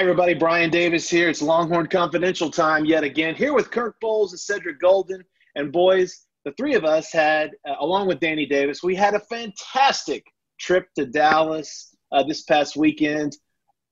Hi, 0.00 0.04
everybody. 0.04 0.32
Brian 0.32 0.70
Davis 0.70 1.10
here. 1.10 1.28
It's 1.28 1.42
Longhorn 1.42 1.86
Confidential 1.86 2.50
time 2.50 2.86
yet 2.86 3.04
again. 3.04 3.34
Here 3.34 3.52
with 3.52 3.70
Kirk 3.70 3.96
Bohls 4.02 4.30
and 4.30 4.40
Cedric 4.40 4.80
Golden. 4.80 5.22
And 5.56 5.70
boys, 5.70 6.24
the 6.46 6.52
three 6.52 6.74
of 6.74 6.86
us 6.86 7.12
had, 7.12 7.50
uh, 7.68 7.74
along 7.80 8.08
with 8.08 8.18
Danny 8.18 8.46
Davis, 8.46 8.82
we 8.82 8.94
had 8.94 9.12
a 9.12 9.20
fantastic 9.20 10.24
trip 10.58 10.86
to 10.96 11.04
Dallas 11.04 11.94
uh, 12.12 12.22
this 12.22 12.44
past 12.44 12.78
weekend. 12.78 13.36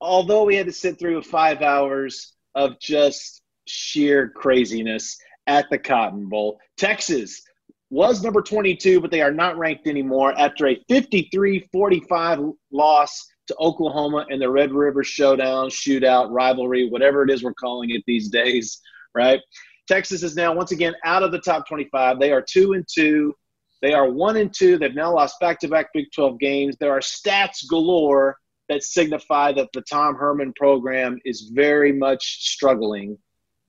Although 0.00 0.44
we 0.44 0.56
had 0.56 0.64
to 0.64 0.72
sit 0.72 0.98
through 0.98 1.20
five 1.20 1.60
hours 1.60 2.32
of 2.54 2.80
just 2.80 3.42
sheer 3.66 4.30
craziness 4.30 5.14
at 5.46 5.68
the 5.68 5.78
Cotton 5.78 6.26
Bowl. 6.26 6.58
Texas 6.78 7.42
was 7.90 8.22
number 8.22 8.40
22, 8.40 9.02
but 9.02 9.10
they 9.10 9.20
are 9.20 9.30
not 9.30 9.58
ranked 9.58 9.86
anymore 9.86 10.32
after 10.38 10.68
a 10.68 10.82
53 10.88 11.68
45 11.70 12.40
loss 12.72 13.28
to 13.48 13.56
Oklahoma 13.58 14.26
and 14.30 14.40
the 14.40 14.50
Red 14.50 14.72
River 14.72 15.02
Showdown, 15.02 15.68
shootout, 15.68 16.30
rivalry, 16.30 16.88
whatever 16.88 17.22
it 17.22 17.30
is 17.30 17.42
we're 17.42 17.54
calling 17.54 17.90
it 17.90 18.02
these 18.06 18.28
days, 18.28 18.80
right? 19.14 19.40
Texas 19.88 20.22
is 20.22 20.36
now 20.36 20.54
once 20.54 20.70
again 20.70 20.94
out 21.04 21.22
of 21.22 21.32
the 21.32 21.40
top 21.40 21.66
25. 21.66 22.20
They 22.20 22.30
are 22.30 22.42
two 22.42 22.74
and 22.74 22.86
two. 22.86 23.34
They 23.80 23.94
are 23.94 24.10
one 24.10 24.36
and 24.36 24.52
two. 24.52 24.76
They've 24.76 24.94
now 24.94 25.14
lost 25.14 25.40
back 25.40 25.58
to 25.60 25.68
back 25.68 25.86
Big 25.94 26.06
12 26.14 26.38
games. 26.38 26.76
There 26.78 26.92
are 26.92 27.00
stats 27.00 27.66
galore 27.68 28.36
that 28.68 28.82
signify 28.82 29.52
that 29.52 29.68
the 29.72 29.80
Tom 29.82 30.14
Herman 30.14 30.52
program 30.56 31.18
is 31.24 31.50
very 31.54 31.92
much 31.92 32.46
struggling. 32.50 33.16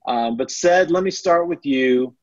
Um, 0.07 0.35
but, 0.35 0.49
Ced, 0.49 0.91
let 0.91 1.03
me 1.03 1.11
start 1.11 1.47
with 1.47 1.65
you. 1.65 2.15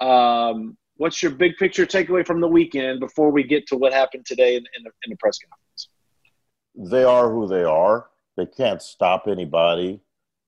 Um, 0.00 0.76
what's 0.96 1.22
your 1.22 1.32
big 1.32 1.56
picture 1.56 1.86
takeaway 1.86 2.26
from 2.26 2.40
the 2.40 2.48
weekend 2.48 3.00
before 3.00 3.30
we 3.30 3.42
get 3.42 3.66
to 3.68 3.76
what 3.76 3.92
happened 3.92 4.26
today 4.26 4.56
in, 4.56 4.64
in, 4.76 4.82
the, 4.82 4.90
in 5.04 5.10
the 5.10 5.16
press 5.16 5.38
conference? 5.38 5.69
They 6.82 7.04
are 7.04 7.30
who 7.30 7.46
they 7.46 7.62
are. 7.62 8.08
They 8.36 8.46
can't 8.46 8.80
stop 8.80 9.26
anybody. 9.28 10.00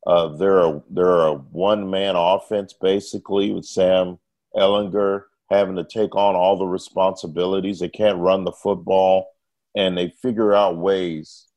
Uh, 0.07 0.29
they're 0.29 0.61
a 0.61 0.83
they're 0.91 1.27
a 1.27 1.35
one 1.35 1.91
man 1.91 2.17
offense 2.17 2.73
basically 2.73 3.53
with 3.53 3.67
Sam 3.67 4.19
Ehlinger 4.57 5.25
having 5.51 5.77
to 5.77 5.85
take 5.85 6.17
on 6.17 6.35
all 6.35 6.57
the 6.57 6.67
responsibilities. 6.67 7.79
They 7.79 7.91
can't 7.91 8.19
run 8.19 8.45
the 8.45 8.53
football, 8.53 9.29
and 9.77 9.97
they 9.97 10.15
figure 10.23 10.55
out 10.55 10.79
ways 10.79 11.49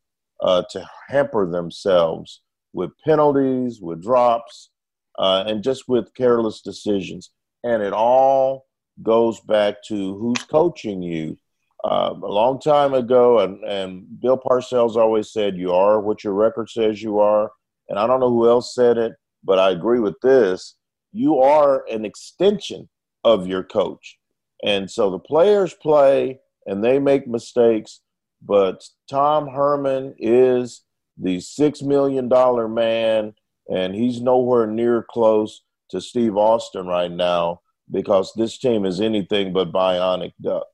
uh, 0.41 0.63
to 0.71 0.87
hamper 1.07 1.49
themselves 1.49 2.41
with 2.73 2.91
penalties, 3.05 3.79
with 3.79 4.03
drops, 4.03 4.71
uh, 5.17 5.45
and 5.47 5.63
just 5.63 5.87
with 5.87 6.13
careless 6.13 6.61
decisions. 6.61 7.31
And 7.63 7.81
it 7.81 7.93
all 7.93 8.65
goes 9.01 9.39
back 9.39 9.77
to 9.87 10.17
who's 10.17 10.43
coaching 10.43 11.01
you. 11.01 11.37
Uh, 11.85 12.15
a 12.23 12.27
long 12.27 12.59
time 12.59 12.95
ago, 12.95 13.41
and, 13.41 13.63
and 13.63 14.19
Bill 14.19 14.39
Parcells 14.39 14.95
always 14.95 15.31
said, 15.31 15.55
You 15.55 15.71
are 15.71 16.01
what 16.01 16.23
your 16.23 16.33
record 16.33 16.67
says 16.67 17.03
you 17.03 17.19
are. 17.19 17.51
And 17.89 17.99
I 17.99 18.07
don't 18.07 18.19
know 18.19 18.31
who 18.31 18.49
else 18.49 18.73
said 18.73 18.97
it, 18.97 19.13
but 19.43 19.59
I 19.59 19.69
agree 19.69 19.99
with 19.99 20.15
this. 20.23 20.77
You 21.13 21.41
are 21.41 21.85
an 21.87 22.03
extension 22.03 22.89
of 23.23 23.45
your 23.45 23.63
coach. 23.63 24.17
And 24.63 24.89
so 24.89 25.11
the 25.11 25.19
players 25.19 25.75
play 25.75 26.39
and 26.65 26.83
they 26.83 26.97
make 26.97 27.27
mistakes, 27.27 28.01
but 28.41 28.83
Tom 29.07 29.47
Herman 29.47 30.15
is 30.17 30.81
the 31.19 31.37
$6 31.37 31.83
million 31.83 32.27
man, 32.73 33.35
and 33.69 33.93
he's 33.93 34.21
nowhere 34.21 34.65
near 34.65 35.05
close 35.07 35.61
to 35.91 36.01
Steve 36.01 36.35
Austin 36.35 36.87
right 36.87 37.11
now 37.11 37.61
because 37.91 38.33
this 38.35 38.57
team 38.57 38.85
is 38.85 38.99
anything 38.99 39.53
but 39.53 39.71
bionic 39.71 40.31
duck. 40.41 40.65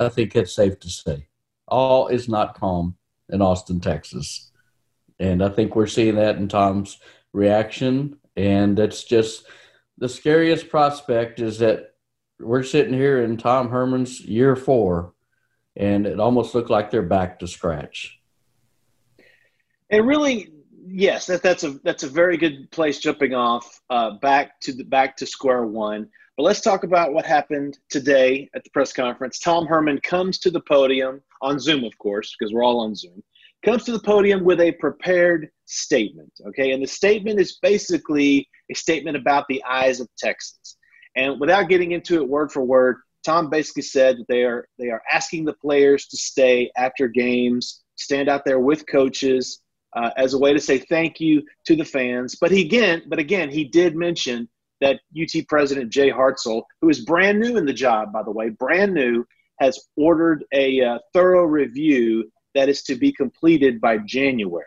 I 0.00 0.08
think 0.08 0.34
it's 0.34 0.54
safe 0.54 0.80
to 0.80 0.88
say. 0.88 1.26
All 1.68 2.08
is 2.08 2.28
not 2.28 2.58
calm 2.58 2.96
in 3.28 3.42
Austin, 3.42 3.80
Texas. 3.80 4.50
And 5.18 5.44
I 5.44 5.50
think 5.50 5.76
we're 5.76 5.86
seeing 5.86 6.16
that 6.16 6.36
in 6.36 6.48
Tom's 6.48 6.98
reaction. 7.32 8.18
And 8.36 8.78
it's 8.78 9.04
just 9.04 9.44
the 9.98 10.08
scariest 10.08 10.70
prospect 10.70 11.40
is 11.40 11.58
that 11.58 11.94
we're 12.40 12.62
sitting 12.62 12.94
here 12.94 13.22
in 13.22 13.36
Tom 13.36 13.68
Herman's 13.68 14.20
year 14.20 14.56
four, 14.56 15.12
and 15.76 16.06
it 16.06 16.18
almost 16.18 16.54
looked 16.54 16.70
like 16.70 16.90
they're 16.90 17.02
back 17.02 17.38
to 17.40 17.46
scratch. 17.46 18.18
And 19.90 20.06
really, 20.06 20.50
yes, 20.86 21.26
that, 21.26 21.42
that's 21.42 21.64
a 21.64 21.72
that's 21.84 22.02
a 22.02 22.08
very 22.08 22.38
good 22.38 22.70
place 22.70 22.98
jumping 22.98 23.34
off 23.34 23.80
uh, 23.90 24.12
back 24.12 24.58
to 24.60 24.72
the 24.72 24.84
back 24.84 25.18
to 25.18 25.26
square 25.26 25.66
one. 25.66 26.08
But 26.40 26.44
let's 26.44 26.62
talk 26.62 26.84
about 26.84 27.12
what 27.12 27.26
happened 27.26 27.78
today 27.90 28.48
at 28.54 28.64
the 28.64 28.70
press 28.70 28.94
conference. 28.94 29.38
Tom 29.38 29.66
Herman 29.66 30.00
comes 30.00 30.38
to 30.38 30.50
the 30.50 30.62
podium 30.62 31.20
on 31.42 31.60
Zoom, 31.60 31.84
of 31.84 31.98
course, 31.98 32.34
because 32.34 32.50
we're 32.50 32.64
all 32.64 32.80
on 32.80 32.94
Zoom. 32.94 33.22
Comes 33.62 33.84
to 33.84 33.92
the 33.92 34.00
podium 34.00 34.42
with 34.42 34.58
a 34.58 34.72
prepared 34.72 35.50
statement. 35.66 36.32
Okay, 36.46 36.70
and 36.70 36.82
the 36.82 36.86
statement 36.86 37.40
is 37.40 37.58
basically 37.60 38.48
a 38.70 38.74
statement 38.74 39.18
about 39.18 39.48
the 39.50 39.62
eyes 39.64 40.00
of 40.00 40.08
Texas. 40.16 40.78
And 41.14 41.38
without 41.38 41.68
getting 41.68 41.92
into 41.92 42.14
it 42.14 42.26
word 42.26 42.50
for 42.50 42.62
word, 42.62 42.96
Tom 43.22 43.50
basically 43.50 43.82
said 43.82 44.16
that 44.16 44.28
they 44.28 44.44
are 44.44 44.66
they 44.78 44.88
are 44.88 45.02
asking 45.12 45.44
the 45.44 45.52
players 45.52 46.06
to 46.06 46.16
stay 46.16 46.70
after 46.74 47.06
games, 47.06 47.82
stand 47.96 48.30
out 48.30 48.46
there 48.46 48.60
with 48.60 48.86
coaches, 48.86 49.60
uh, 49.94 50.08
as 50.16 50.32
a 50.32 50.38
way 50.38 50.54
to 50.54 50.58
say 50.58 50.78
thank 50.78 51.20
you 51.20 51.42
to 51.66 51.76
the 51.76 51.84
fans. 51.84 52.36
But 52.40 52.50
he 52.50 52.64
again, 52.64 53.02
but 53.08 53.18
again, 53.18 53.50
he 53.50 53.64
did 53.64 53.94
mention 53.94 54.48
that 54.80 55.00
UT 55.20 55.46
President 55.48 55.90
Jay 55.90 56.10
Hartzell, 56.10 56.62
who 56.80 56.88
is 56.88 57.04
brand 57.04 57.40
new 57.40 57.56
in 57.56 57.66
the 57.66 57.72
job, 57.72 58.12
by 58.12 58.22
the 58.22 58.30
way, 58.30 58.48
brand 58.50 58.94
new, 58.94 59.24
has 59.60 59.78
ordered 59.96 60.44
a 60.54 60.80
uh, 60.80 60.98
thorough 61.12 61.44
review 61.44 62.30
that 62.54 62.68
is 62.68 62.82
to 62.82 62.94
be 62.94 63.12
completed 63.12 63.80
by 63.80 63.98
January. 63.98 64.64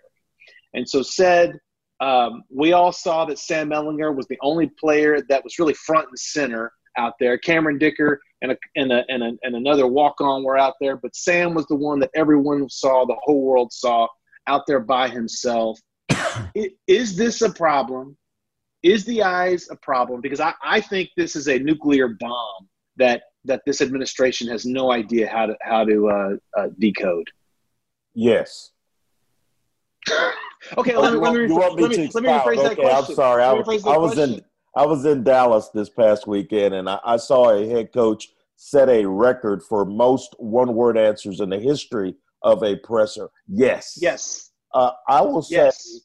And 0.73 0.87
so 0.87 1.01
Ced, 1.01 1.57
um, 1.99 2.43
we 2.49 2.73
all 2.73 2.91
saw 2.91 3.25
that 3.25 3.39
Sam 3.39 3.69
Ehlinger 3.69 4.15
was 4.15 4.27
the 4.27 4.37
only 4.41 4.69
player 4.79 5.21
that 5.29 5.43
was 5.43 5.59
really 5.59 5.73
front 5.73 6.07
and 6.09 6.19
center 6.19 6.71
out 6.97 7.13
there. 7.19 7.37
Cameron 7.37 7.77
Dicker 7.77 8.19
and, 8.41 8.51
a, 8.51 8.57
and, 8.75 8.91
a, 8.91 9.03
and, 9.09 9.23
a, 9.23 9.31
and 9.43 9.55
another 9.55 9.87
walk 9.87 10.21
on 10.21 10.43
were 10.43 10.57
out 10.57 10.75
there, 10.79 10.97
but 10.97 11.15
Sam 11.15 11.53
was 11.53 11.65
the 11.67 11.75
one 11.75 11.99
that 11.99 12.11
everyone 12.15 12.69
saw, 12.69 13.05
the 13.05 13.17
whole 13.23 13.41
world 13.41 13.71
saw 13.71 14.07
out 14.47 14.63
there 14.67 14.79
by 14.79 15.07
himself. 15.07 15.79
is 16.87 17.15
this 17.15 17.41
a 17.41 17.49
problem? 17.49 18.17
Is 18.83 19.05
the 19.05 19.23
eyes 19.23 19.69
a 19.71 19.75
problem? 19.77 20.21
Because 20.21 20.41
I, 20.41 20.53
I 20.61 20.81
think 20.81 21.09
this 21.15 21.35
is 21.35 21.47
a 21.47 21.57
nuclear 21.57 22.09
bomb 22.19 22.67
that 22.97 23.23
that 23.45 23.61
this 23.65 23.81
administration 23.81 24.47
has 24.47 24.65
no 24.65 24.91
idea 24.91 25.29
how 25.29 25.45
to 25.45 25.57
how 25.61 25.85
to 25.85 26.09
uh, 26.09 26.35
uh, 26.57 26.67
decode. 26.79 27.29
Yes. 28.13 28.71
okay, 30.77 30.97
let 30.97 31.13
me, 31.13 31.19
let 31.19 31.33
me, 31.33 31.47
let 31.47 31.75
me, 31.75 32.09
let 32.13 32.23
me 32.23 32.29
rephrase 32.29 32.57
okay, 32.57 32.63
that 32.63 32.75
question. 32.75 32.89
I'm 32.91 33.15
sorry. 33.15 33.43
I, 33.43 33.51
I 33.51 33.97
was 33.97 34.17
in 34.17 34.41
I 34.75 34.85
was 34.85 35.05
in 35.05 35.23
Dallas 35.23 35.69
this 35.69 35.89
past 35.89 36.27
weekend, 36.27 36.73
and 36.73 36.89
I, 36.89 36.99
I 37.05 37.17
saw 37.17 37.51
a 37.51 37.67
head 37.67 37.93
coach 37.93 38.29
set 38.55 38.89
a 38.89 39.05
record 39.05 39.63
for 39.63 39.85
most 39.85 40.35
one-word 40.39 40.97
answers 40.97 41.39
in 41.39 41.49
the 41.49 41.59
history 41.59 42.15
of 42.41 42.63
a 42.63 42.75
presser. 42.77 43.29
Yes. 43.47 43.97
Yes. 44.01 44.51
Uh, 44.73 44.91
I 45.07 45.21
will 45.21 45.41
say 45.41 45.57
yes. 45.57 46.01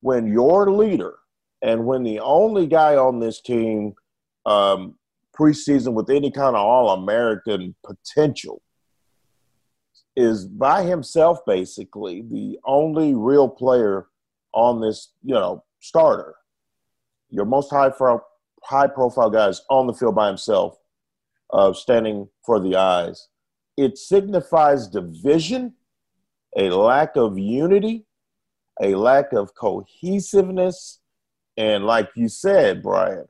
when 0.00 0.26
your 0.26 0.70
leader 0.70 1.14
and 1.62 1.84
when 1.84 2.02
the 2.02 2.20
only 2.20 2.66
guy 2.66 2.96
on 2.96 3.20
this 3.20 3.40
team 3.40 3.94
um, 4.46 4.96
preseason 5.38 5.92
with 5.92 6.10
any 6.10 6.30
kind 6.30 6.56
of 6.56 6.64
All 6.64 6.90
American 6.90 7.74
potential 7.84 8.62
is 10.16 10.46
by 10.46 10.82
himself, 10.82 11.38
basically 11.46 12.22
the 12.22 12.58
only 12.64 13.14
real 13.14 13.48
player 13.48 14.06
on 14.52 14.80
this, 14.80 15.12
you 15.22 15.34
know, 15.34 15.64
starter. 15.80 16.34
Your 17.28 17.44
most 17.44 17.70
high 17.70 17.90
pro- 17.90 18.24
high 18.64 18.88
profile 18.88 19.30
guys 19.30 19.62
on 19.70 19.86
the 19.86 19.94
field 19.94 20.14
by 20.14 20.26
himself, 20.26 20.78
uh, 21.52 21.72
standing 21.72 22.28
for 22.44 22.58
the 22.58 22.76
eyes. 22.76 23.28
It 23.76 23.98
signifies 23.98 24.88
division 24.88 25.74
a 26.56 26.70
lack 26.70 27.16
of 27.16 27.38
unity, 27.38 28.04
a 28.82 28.94
lack 28.94 29.32
of 29.32 29.54
cohesiveness, 29.54 30.99
and 31.56 31.84
like 31.84 32.10
you 32.14 32.28
said, 32.28 32.82
Brian, 32.82 33.26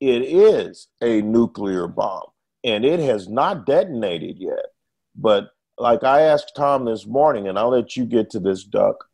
it 0.00 0.22
is 0.22 0.88
a 1.00 1.22
nuclear 1.22 1.86
bomb 1.86 2.32
and 2.64 2.84
it 2.84 3.00
has 3.00 3.28
not 3.28 3.66
detonated 3.66 4.38
yet. 4.38 4.66
But 5.14 5.50
like 5.78 6.04
I 6.04 6.22
asked 6.22 6.52
Tom 6.56 6.84
this 6.84 7.06
morning, 7.06 7.48
and 7.48 7.58
I'll 7.58 7.70
let 7.70 7.96
you 7.96 8.04
get 8.04 8.30
to 8.30 8.40
this, 8.40 8.64
Duck. 8.64 9.04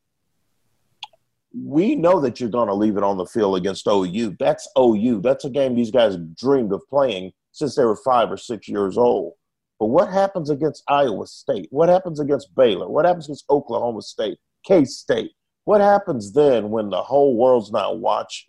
We 1.55 1.96
know 1.96 2.20
that 2.20 2.40
you're 2.40 2.50
going 2.50 2.69
to 2.69 2.75
leave 2.75 2.96
it 2.96 3.02
on 3.02 3.16
the 3.16 3.26
field 3.26 3.56
against 3.56 3.87
OU. 3.87 4.37
That's 4.38 4.69
OU. 4.78 5.22
That's 5.22 5.44
a 5.44 5.50
game 5.50 5.75
these 5.75 5.90
guys 5.90 6.16
dreamed 6.38 6.72
of 6.72 6.82
playing 6.88 7.32
since 7.52 7.75
they 7.75 7.84
were 7.84 7.96
five 7.96 8.31
or 8.31 8.37
six 8.37 8.69
years 8.69 8.99
old. 8.99 9.32
But 9.81 9.87
what 9.87 10.12
happens 10.12 10.50
against 10.50 10.82
Iowa 10.88 11.26
State? 11.26 11.69
What 11.70 11.88
happens 11.88 12.20
against 12.20 12.55
Baylor? 12.55 12.88
What 12.88 13.06
happens 13.06 13.26
against 13.26 13.49
Oklahoma 13.49 14.02
State? 14.02 14.38
K 14.64 14.84
State? 14.84 15.32
What 15.69 15.82
happens 15.82 16.32
then 16.32 16.70
when 16.70 16.88
the 16.88 17.03
whole 17.03 17.37
world's 17.37 17.70
not 17.70 17.99
watching? 18.00 18.49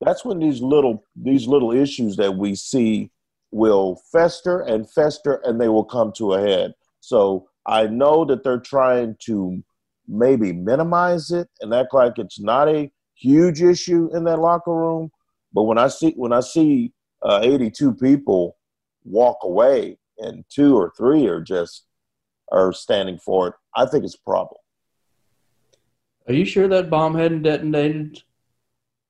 That's 0.00 0.24
when 0.24 0.40
these 0.40 0.60
little 0.60 1.04
these 1.14 1.46
little 1.46 1.70
issues 1.70 2.16
that 2.16 2.34
we 2.34 2.56
see 2.56 3.12
will 3.52 4.02
fester 4.10 4.58
and 4.58 4.90
fester 4.90 5.40
and 5.44 5.60
they 5.60 5.68
will 5.68 5.84
come 5.84 6.10
to 6.16 6.32
a 6.32 6.40
head. 6.40 6.74
So 6.98 7.48
I 7.66 7.86
know 7.86 8.24
that 8.24 8.42
they're 8.42 8.58
trying 8.58 9.14
to 9.26 9.62
maybe 10.08 10.52
minimize 10.52 11.30
it 11.30 11.48
and 11.60 11.72
act 11.72 11.94
like 11.94 12.18
it's 12.18 12.40
not 12.40 12.68
a 12.68 12.90
huge 13.14 13.62
issue 13.62 14.10
in 14.12 14.24
that 14.24 14.40
locker 14.40 14.74
room. 14.74 15.12
But 15.52 15.62
when 15.62 15.78
I 15.78 15.86
see 15.86 16.14
when 16.16 16.32
I 16.32 16.40
see 16.40 16.92
uh, 17.22 17.38
82 17.44 17.94
people 17.94 18.56
walk 19.04 19.36
away 19.44 19.98
and 20.18 20.44
two 20.52 20.76
or 20.76 20.92
three 20.98 21.28
are 21.28 21.40
just 21.40 21.84
are 22.50 22.72
standing 22.72 23.18
for 23.18 23.46
it, 23.46 23.54
I 23.76 23.86
think 23.86 24.02
it's 24.02 24.16
a 24.16 24.28
problem. 24.28 24.56
Are 26.28 26.34
you 26.34 26.44
sure 26.44 26.68
that 26.68 26.90
bomb 26.90 27.16
hadn't 27.16 27.42
detonated? 27.42 28.22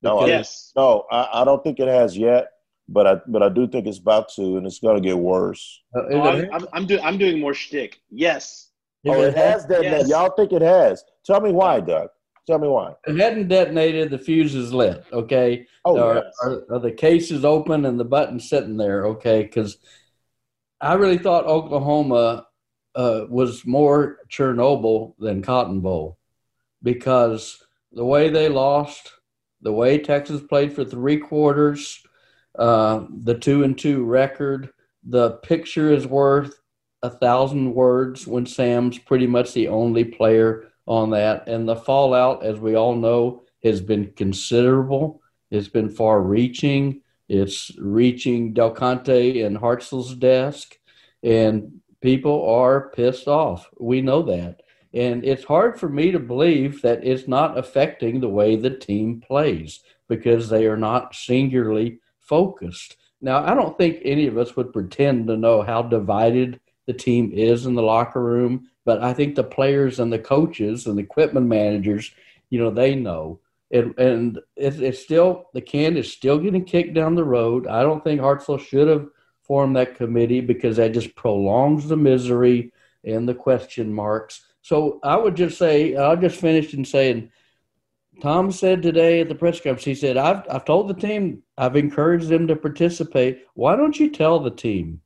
No, 0.01 0.25
yes. 0.25 0.71
I, 0.75 0.79
no, 0.79 1.05
I, 1.11 1.41
I, 1.41 1.45
don't 1.45 1.63
think 1.63 1.79
it 1.79 1.87
has 1.87 2.17
yet, 2.17 2.47
but 2.89 3.05
I 3.05 3.15
but 3.27 3.43
I 3.43 3.49
do 3.49 3.67
think 3.67 3.85
it's 3.85 3.99
about 3.99 4.29
to, 4.35 4.57
and 4.57 4.65
it's 4.65 4.79
going 4.79 4.95
to 4.95 5.07
get 5.07 5.17
worse. 5.17 5.81
Uh, 5.95 6.01
oh, 6.11 6.21
I'm, 6.21 6.53
I'm, 6.53 6.67
I'm, 6.73 6.85
doing 6.87 7.03
I'm 7.03 7.17
doing 7.17 7.39
more 7.39 7.53
shtick. 7.53 8.01
Yes. 8.09 8.69
Oh, 9.05 9.21
it 9.21 9.35
has 9.35 9.65
detonated. 9.65 9.99
Yes. 9.99 10.09
Y'all 10.09 10.33
think 10.35 10.51
it 10.51 10.61
has? 10.61 11.03
Tell 11.25 11.41
me 11.41 11.51
why, 11.51 11.79
Doug. 11.79 12.09
Tell 12.47 12.59
me 12.59 12.67
why. 12.67 12.93
It 13.07 13.17
hadn't 13.17 13.47
detonated. 13.47 14.09
The 14.09 14.17
fuse 14.17 14.55
is 14.55 14.73
lit. 14.73 15.03
Okay. 15.13 15.67
Oh, 15.85 15.99
are, 15.99 16.15
yes. 16.15 16.33
are, 16.43 16.63
are 16.71 16.79
the 16.79 16.91
cases 16.91 17.45
open 17.45 17.85
and 17.85 17.99
the 17.99 18.05
button 18.05 18.39
sitting 18.39 18.77
there? 18.77 19.05
Okay, 19.07 19.43
because 19.43 19.77
I 20.79 20.95
really 20.95 21.19
thought 21.19 21.45
Oklahoma 21.45 22.47
uh, 22.95 23.21
was 23.29 23.65
more 23.65 24.17
Chernobyl 24.29 25.13
than 25.19 25.43
Cotton 25.43 25.81
Bowl 25.81 26.17
because 26.83 27.61
the 27.91 28.05
way 28.05 28.29
they 28.29 28.49
lost, 28.49 29.11
the 29.61 29.71
way 29.71 29.97
Texas 29.97 30.41
played 30.41 30.73
for 30.73 30.83
three 30.83 31.17
quarters, 31.17 32.01
uh, 32.57 33.05
the 33.23 33.37
two 33.37 33.63
and 33.63 33.77
two 33.77 34.03
record, 34.03 34.69
the 35.03 35.31
picture 35.43 35.91
is 35.91 36.07
worth 36.07 36.59
a 37.03 37.09
thousand 37.09 37.73
words 37.73 38.27
when 38.27 38.45
Sam's 38.45 38.97
pretty 38.97 39.27
much 39.27 39.53
the 39.53 39.67
only 39.67 40.03
player 40.03 40.71
on 40.85 41.11
that. 41.11 41.47
And 41.47 41.67
the 41.67 41.75
fallout, 41.75 42.43
as 42.43 42.59
we 42.59 42.75
all 42.75 42.95
know, 42.95 43.43
has 43.63 43.81
been 43.81 44.11
considerable. 44.15 45.21
It's 45.49 45.67
been 45.67 45.89
far 45.89 46.21
reaching. 46.21 47.01
It's 47.27 47.71
reaching 47.77 48.53
Del 48.53 48.71
Conte 48.71 49.41
and 49.41 49.57
Hartzell's 49.57 50.15
desk, 50.15 50.77
and 51.23 51.79
people 52.01 52.49
are 52.49 52.89
pissed 52.89 53.27
off. 53.27 53.69
We 53.79 54.01
know 54.01 54.23
that. 54.23 54.61
And 54.93 55.23
it's 55.23 55.43
hard 55.45 55.79
for 55.79 55.87
me 55.87 56.11
to 56.11 56.19
believe 56.19 56.81
that 56.81 57.05
it's 57.05 57.27
not 57.27 57.57
affecting 57.57 58.19
the 58.19 58.29
way 58.29 58.55
the 58.55 58.69
team 58.69 59.21
plays 59.25 59.79
because 60.09 60.49
they 60.49 60.65
are 60.65 60.77
not 60.77 61.15
singularly 61.15 61.99
focused. 62.19 62.97
Now, 63.21 63.43
I 63.43 63.53
don't 63.53 63.77
think 63.77 63.99
any 64.03 64.27
of 64.27 64.37
us 64.37 64.55
would 64.55 64.73
pretend 64.73 65.27
to 65.27 65.37
know 65.37 65.61
how 65.61 65.83
divided 65.83 66.59
the 66.87 66.93
team 66.93 67.31
is 67.33 67.65
in 67.65 67.75
the 67.75 67.81
locker 67.81 68.21
room, 68.21 68.67
but 68.83 69.01
I 69.01 69.13
think 69.13 69.35
the 69.35 69.43
players 69.43 69.99
and 69.99 70.11
the 70.11 70.19
coaches 70.19 70.87
and 70.87 70.97
the 70.97 71.03
equipment 71.03 71.45
managers, 71.45 72.11
you 72.49 72.59
know, 72.59 72.71
they 72.71 72.95
know. 72.95 73.39
And, 73.71 73.97
and 73.97 74.39
it's, 74.57 74.77
it's 74.77 74.99
still, 74.99 75.49
the 75.53 75.61
can 75.61 75.95
is 75.95 76.11
still 76.11 76.39
getting 76.39 76.65
kicked 76.65 76.93
down 76.93 77.15
the 77.15 77.23
road. 77.23 77.67
I 77.67 77.83
don't 77.83 78.03
think 78.03 78.19
Hartzell 78.19 78.59
should 78.59 78.89
have 78.89 79.07
formed 79.43 79.75
that 79.75 79.95
committee 79.95 80.41
because 80.41 80.77
that 80.77 80.93
just 80.93 81.15
prolongs 81.15 81.87
the 81.87 81.95
misery 81.95 82.73
and 83.03 83.29
the 83.29 83.35
question 83.35 83.93
marks. 83.93 84.41
So 84.61 84.99
I 85.03 85.17
would 85.17 85.35
just 85.35 85.57
say, 85.57 85.95
I'll 85.95 86.17
just 86.17 86.39
finish 86.39 86.73
in 86.73 86.85
saying, 86.85 87.31
Tom 88.21 88.51
said 88.51 88.81
today 88.81 89.21
at 89.21 89.29
the 89.29 89.35
press 89.35 89.59
conference, 89.59 89.83
he 89.83 89.95
said, 89.95 90.17
I've, 90.17 90.43
I've 90.49 90.65
told 90.65 90.87
the 90.87 90.93
team, 90.93 91.41
I've 91.57 91.75
encouraged 91.75 92.29
them 92.29 92.47
to 92.47 92.55
participate. 92.55 93.45
Why 93.55 93.75
don't 93.75 93.99
you 93.99 94.11
tell 94.11 94.39
the 94.39 94.51
team? 94.51 95.01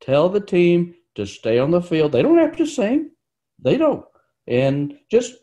Tell 0.00 0.28
the 0.28 0.40
team 0.40 0.94
to 1.14 1.26
stay 1.26 1.58
on 1.58 1.70
the 1.70 1.80
field. 1.80 2.12
They 2.12 2.22
don't 2.22 2.38
have 2.38 2.56
to 2.56 2.66
sing, 2.66 3.10
they 3.58 3.76
don't. 3.76 4.04
And 4.46 4.98
just 5.10 5.34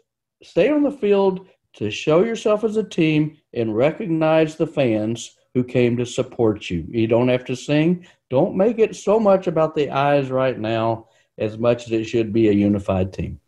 stay 0.44 0.70
on 0.70 0.84
the 0.84 0.92
field 0.92 1.48
to 1.74 1.92
show 1.92 2.24
yourself 2.24 2.64
as 2.64 2.78
a 2.78 2.84
team 2.84 3.38
and 3.54 3.76
recognize 3.76 4.56
the 4.56 4.68
fans 4.68 5.36
who 5.54 5.64
came 5.64 5.98
to 5.98 6.06
support 6.06 6.70
you. 6.70 6.86
You 6.90 7.08
don't 7.08 7.30
have 7.30 7.46
to 7.46 7.56
sing. 7.56 8.06
Don't 8.30 8.56
make 8.56 8.80
it 8.80 8.96
so 8.96 9.20
much 9.20 9.48
about 9.48 9.76
the 9.76 9.90
eyes 9.90 10.30
right 10.30 10.58
now 10.58 11.08
as 11.38 11.58
much 11.58 11.86
as 11.86 11.92
it 11.92 12.06
should 12.06 12.32
be 12.32 12.48
a 12.50 12.54
unified 12.54 13.12
team. 13.12 13.40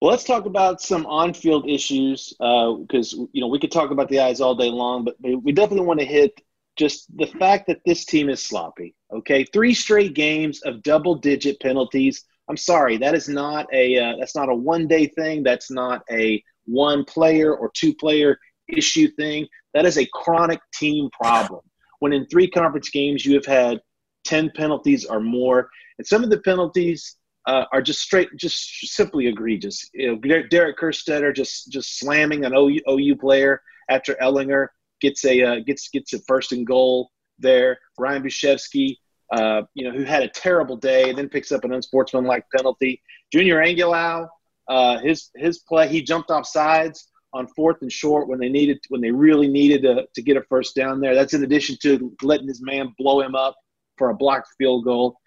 Well, 0.00 0.12
let's 0.12 0.24
talk 0.24 0.46
about 0.46 0.80
some 0.80 1.06
on-field 1.06 1.68
issues 1.68 2.28
because 2.38 3.14
uh, 3.14 3.26
you 3.32 3.40
know 3.40 3.48
we 3.48 3.58
could 3.58 3.72
talk 3.72 3.90
about 3.90 4.08
the 4.08 4.20
eyes 4.20 4.40
all 4.40 4.54
day 4.54 4.70
long, 4.70 5.04
but 5.04 5.16
we 5.20 5.50
definitely 5.50 5.86
want 5.86 5.98
to 5.98 6.06
hit 6.06 6.40
just 6.76 7.16
the 7.16 7.26
fact 7.26 7.66
that 7.66 7.80
this 7.84 8.04
team 8.04 8.28
is 8.30 8.40
sloppy. 8.40 8.94
Okay, 9.12 9.44
three 9.52 9.74
straight 9.74 10.14
games 10.14 10.62
of 10.62 10.84
double-digit 10.84 11.58
penalties. 11.60 12.24
I'm 12.48 12.56
sorry, 12.56 12.96
that 12.98 13.16
is 13.16 13.28
not 13.28 13.66
a 13.72 13.98
uh, 13.98 14.14
that's 14.20 14.36
not 14.36 14.48
a 14.48 14.54
one-day 14.54 15.08
thing. 15.08 15.42
That's 15.42 15.70
not 15.70 16.02
a 16.12 16.42
one-player 16.66 17.52
or 17.52 17.70
two-player 17.74 18.38
issue 18.68 19.08
thing. 19.16 19.48
That 19.74 19.84
is 19.84 19.98
a 19.98 20.06
chronic 20.12 20.60
team 20.74 21.10
problem. 21.10 21.62
When 21.98 22.12
in 22.12 22.24
three 22.26 22.48
conference 22.48 22.90
games 22.90 23.26
you 23.26 23.34
have 23.34 23.46
had 23.46 23.80
ten 24.24 24.52
penalties 24.54 25.04
or 25.06 25.18
more, 25.18 25.68
and 25.98 26.06
some 26.06 26.22
of 26.22 26.30
the 26.30 26.40
penalties 26.42 27.16
uh, 27.48 27.64
are 27.72 27.80
just 27.80 28.02
straight, 28.02 28.28
just 28.36 28.92
simply 28.94 29.26
egregious. 29.26 29.88
You 29.94 30.20
know, 30.20 30.42
Derek 30.50 30.78
Kerstetter 30.78 31.34
just 31.34 31.72
just 31.72 31.98
slamming 31.98 32.44
an 32.44 32.52
OU, 32.54 32.80
OU 32.88 33.16
player 33.16 33.62
after 33.88 34.14
Ehlinger 34.16 34.68
gets 35.00 35.24
a 35.24 35.42
uh, 35.42 35.56
gets 35.66 35.88
gets 35.88 36.12
a 36.12 36.18
first 36.28 36.52
and 36.52 36.66
goal 36.66 37.10
there. 37.38 37.78
Ryan 37.98 38.22
Bujcevski, 38.22 38.96
uh, 39.32 39.62
you 39.72 39.84
know, 39.84 39.96
who 39.96 40.04
had 40.04 40.22
a 40.22 40.28
terrible 40.28 40.76
day, 40.76 41.08
and 41.08 41.16
then 41.16 41.30
picks 41.30 41.50
up 41.50 41.64
an 41.64 41.72
unsportsmanlike 41.72 42.44
penalty. 42.54 43.00
Junior 43.32 43.56
Angilau, 43.62 44.28
uh, 44.68 44.98
his 44.98 45.30
his 45.34 45.60
play, 45.60 45.88
he 45.88 46.02
jumped 46.02 46.30
off 46.30 46.46
sides 46.46 47.08
on 47.32 47.46
fourth 47.56 47.78
and 47.80 47.90
short 47.90 48.28
when 48.28 48.38
they 48.38 48.50
needed 48.50 48.78
when 48.90 49.00
they 49.00 49.10
really 49.10 49.48
needed 49.48 49.80
to, 49.84 50.06
to 50.14 50.20
get 50.20 50.36
a 50.36 50.42
first 50.50 50.76
down 50.76 51.00
there. 51.00 51.14
That's 51.14 51.32
in 51.32 51.42
addition 51.42 51.78
to 51.80 52.14
letting 52.22 52.46
his 52.46 52.60
man 52.60 52.94
blow 52.98 53.22
him 53.22 53.34
up 53.34 53.56
for 53.96 54.10
a 54.10 54.14
blocked 54.14 54.48
field 54.58 54.84
goal. 54.84 55.18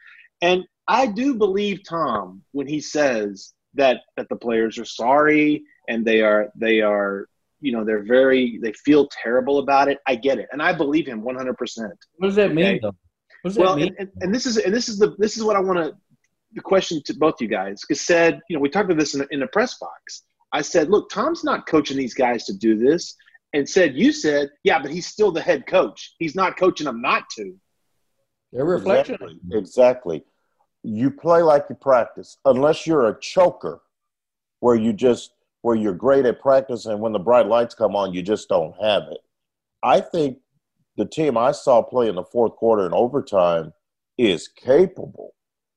And 0.44 0.66
I 0.88 1.08
do 1.08 1.36
believe 1.36 1.82
Tom 1.88 2.44
when 2.52 2.68
he 2.68 2.82
says 2.82 3.54
that 3.76 4.02
that 4.18 4.28
the 4.30 4.36
players 4.36 4.78
are 4.78 4.86
sorry 4.86 5.64
and 5.88 6.06
they 6.06 6.22
are 6.22 6.52
they 6.56 6.82
are 6.82 7.28
you 7.60 7.72
know 7.72 7.86
they're 7.86 8.04
very 8.04 8.60
they 8.62 8.74
feel 8.74 9.08
terrible 9.24 9.60
about 9.60 9.88
it. 9.88 10.00
I 10.08 10.16
get 10.16 10.40
it, 10.40 10.48
and 10.52 10.62
I 10.62 10.74
believe 10.74 11.08
him 11.08 11.22
100. 11.24 11.58
percent 11.58 11.94
What 12.18 12.28
does 12.28 12.36
that 12.36 12.54
mean, 12.54 12.80
though? 12.82 12.96
What 13.44 13.50
does 13.52 13.58
well, 13.58 13.76
that 13.76 13.82
mean? 13.82 13.96
And, 14.00 14.10
and, 14.22 14.36
this 14.36 14.46
is 14.46 14.58
and 14.58 14.74
this 14.74 14.90
is 14.90 14.98
the 14.98 15.16
this 15.18 15.38
is 15.38 15.44
what 15.44 15.56
I 15.56 15.60
want 15.60 15.80
to 15.80 15.94
the 16.54 16.62
question 16.62 17.02
to 17.06 17.14
both 17.14 17.36
you 17.40 17.48
guys 17.48 17.82
because 17.82 18.02
Ced 18.02 18.40
you 18.50 18.56
know 18.56 18.60
we 18.60 18.70
talked 18.70 18.86
about 18.86 19.00
this 19.00 19.16
in, 19.16 19.26
in 19.32 19.40
the 19.40 19.48
press 19.48 19.78
box. 19.78 20.24
I 20.54 20.62
said, 20.62 20.90
look, 20.90 21.10
Tom's 21.10 21.46
not 21.46 21.66
coaching 21.66 21.96
these 21.96 22.14
guys 22.14 22.44
to 22.46 22.54
do 22.54 22.78
this, 22.78 23.16
and 23.54 23.66
Ced 23.66 23.96
you 23.96 24.12
said, 24.12 24.50
yeah, 24.64 24.80
but 24.82 24.92
he's 24.92 25.08
still 25.08 25.32
the 25.32 25.42
head 25.42 25.66
coach. 25.66 26.14
He's 26.20 26.36
not 26.36 26.58
coaching 26.58 26.86
them 26.86 27.02
not 27.02 27.24
to. 27.38 27.56
They're 28.52 28.66
reflection. 28.66 29.16
Exactly. 29.16 29.58
exactly 29.58 30.24
you 30.84 31.12
play 31.12 31.42
like 31.42 31.66
you 31.70 31.76
practice, 31.76 32.38
unless 32.46 32.88
you're 32.88 33.08
a 33.08 33.20
choker 33.20 33.82
where 34.60 34.76
you 34.76 34.94
just 34.94 35.32
where 35.62 35.76
you're 35.76 35.94
great 35.94 36.26
at 36.26 36.42
practice 36.42 36.88
and 36.88 37.00
when 37.00 37.12
the 37.12 37.20
bright 37.20 37.46
lights 37.46 37.76
come 37.76 37.96
on 37.96 38.14
you 38.14 38.22
just 38.22 38.50
don't 38.50 38.74
have 38.82 39.04
it. 39.12 39.20
I 39.84 40.00
think 40.00 40.38
the 40.98 41.06
team 41.06 41.38
I 41.38 41.52
saw 41.52 41.82
play 41.82 42.10
in 42.10 42.16
the 42.16 42.24
fourth 42.24 42.56
quarter 42.56 42.86
and 42.86 42.94
overtime 42.94 43.74
is 44.18 44.48
capable 44.48 45.34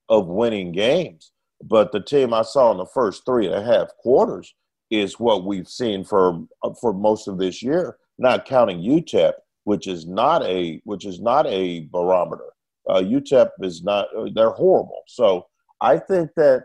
of 0.09 0.27
winning 0.27 0.73
games. 0.73 1.33
But 1.63 1.93
the 1.93 2.01
team 2.01 2.35
I 2.35 2.43
saw 2.43 2.73
in 2.73 2.79
the 2.79 2.87
first 2.87 3.25
three 3.25 3.47
and 3.47 3.55
a 3.55 3.63
half 3.63 3.89
quarters 3.99 4.55
is 4.91 5.19
what 5.19 5.45
we've 5.45 5.69
seen 5.69 6.05
for 6.05 6.47
for 6.81 6.93
most 6.93 7.27
of 7.27 7.39
this 7.39 7.63
year, 7.63 7.97
not 8.19 8.45
counting 8.45 8.81
UTEP, 8.81 9.33
which 9.65 9.87
is 9.87 10.07
not 10.07 10.43
a 10.45 10.81
which 10.85 11.07
is 11.07 11.21
not 11.21 11.47
a 11.47 11.81
barometer 11.91 12.54
uh, 12.89 13.01
UTEP 13.01 13.51
is 13.63 13.83
not, 13.83 14.07
uh, 14.17 14.27
they're 14.35 14.51
horrible. 14.51 15.03
So 15.07 15.47
I 15.81 15.99
think 15.99 16.31
that 16.37 16.65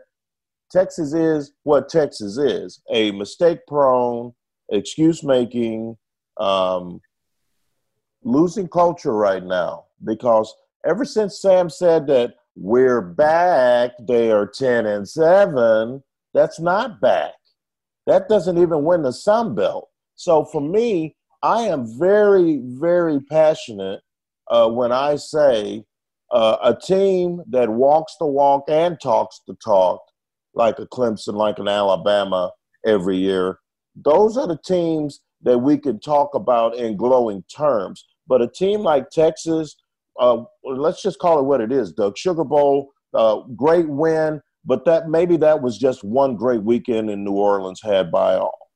Texas 0.71 1.13
is 1.13 1.53
what 1.63 1.89
Texas 1.89 2.38
is 2.38 2.81
a 2.91 3.11
mistake 3.11 3.59
prone, 3.67 4.33
excuse 4.69 5.23
making, 5.23 5.97
um, 6.38 7.01
losing 8.23 8.67
culture 8.67 9.13
right 9.13 9.43
now 9.43 9.85
because 10.03 10.53
ever 10.85 11.05
since 11.05 11.41
Sam 11.41 11.69
said 11.69 12.07
that 12.07 12.35
we're 12.55 13.01
back, 13.01 13.91
they 14.01 14.31
are 14.31 14.45
10 14.45 14.85
and 14.85 15.07
7, 15.07 16.03
that's 16.33 16.59
not 16.59 17.01
back. 17.01 17.33
That 18.05 18.27
doesn't 18.27 18.57
even 18.57 18.83
win 18.83 19.03
the 19.03 19.13
Sun 19.13 19.55
Belt. 19.55 19.89
So 20.15 20.45
for 20.45 20.61
me, 20.61 21.15
I 21.41 21.63
am 21.63 21.88
very, 21.97 22.61
very 22.63 23.19
passionate 23.21 24.01
uh, 24.49 24.69
when 24.69 24.91
I 24.91 25.15
say 25.15 25.85
uh, 26.31 26.57
a 26.63 26.75
team 26.75 27.41
that 27.50 27.69
walks 27.69 28.15
the 28.19 28.25
walk 28.25 28.63
and 28.69 29.00
talks 29.01 29.41
the 29.48 29.55
talk, 29.63 30.01
like 30.53 30.79
a 30.79 30.86
Clemson, 30.88 31.33
like 31.33 31.59
an 31.59 31.67
Alabama 31.67 32.51
every 32.86 33.17
year, 33.17 33.59
those 33.95 34.38
are 34.38 34.48
the 34.48 34.59
teams 34.65 35.21
that 35.41 35.57
we 35.57 35.77
can 35.77 36.00
talk 36.00 36.36
about 36.36 36.75
in 36.75 36.98
glowing 36.98 37.43
terms. 37.55 38.05
But 38.27 38.41
a 38.41 38.48
team 38.48 38.81
like 38.81 39.09
Texas, 39.09 39.75
uh, 40.19 40.43
let's 40.63 41.01
just 41.01 41.19
call 41.19 41.39
it 41.39 41.43
what 41.43 41.62
it 41.62 41.71
is, 41.71 41.93
Doug. 41.93 42.17
Sugar 42.17 42.43
Bowl, 42.43 42.91
uh, 43.13 43.41
great 43.55 43.89
win, 43.89 44.41
but 44.65 44.86
that 44.86 45.09
maybe 45.09 45.38
that 45.38 45.62
was 45.62 45.77
just 45.77 46.03
one 46.03 46.36
great 46.36 46.62
weekend 46.62 47.09
in 47.09 47.24
New 47.24 47.31
Orleans 47.33 47.81
had 47.81 48.12
by 48.12 48.36
all, 48.36 48.69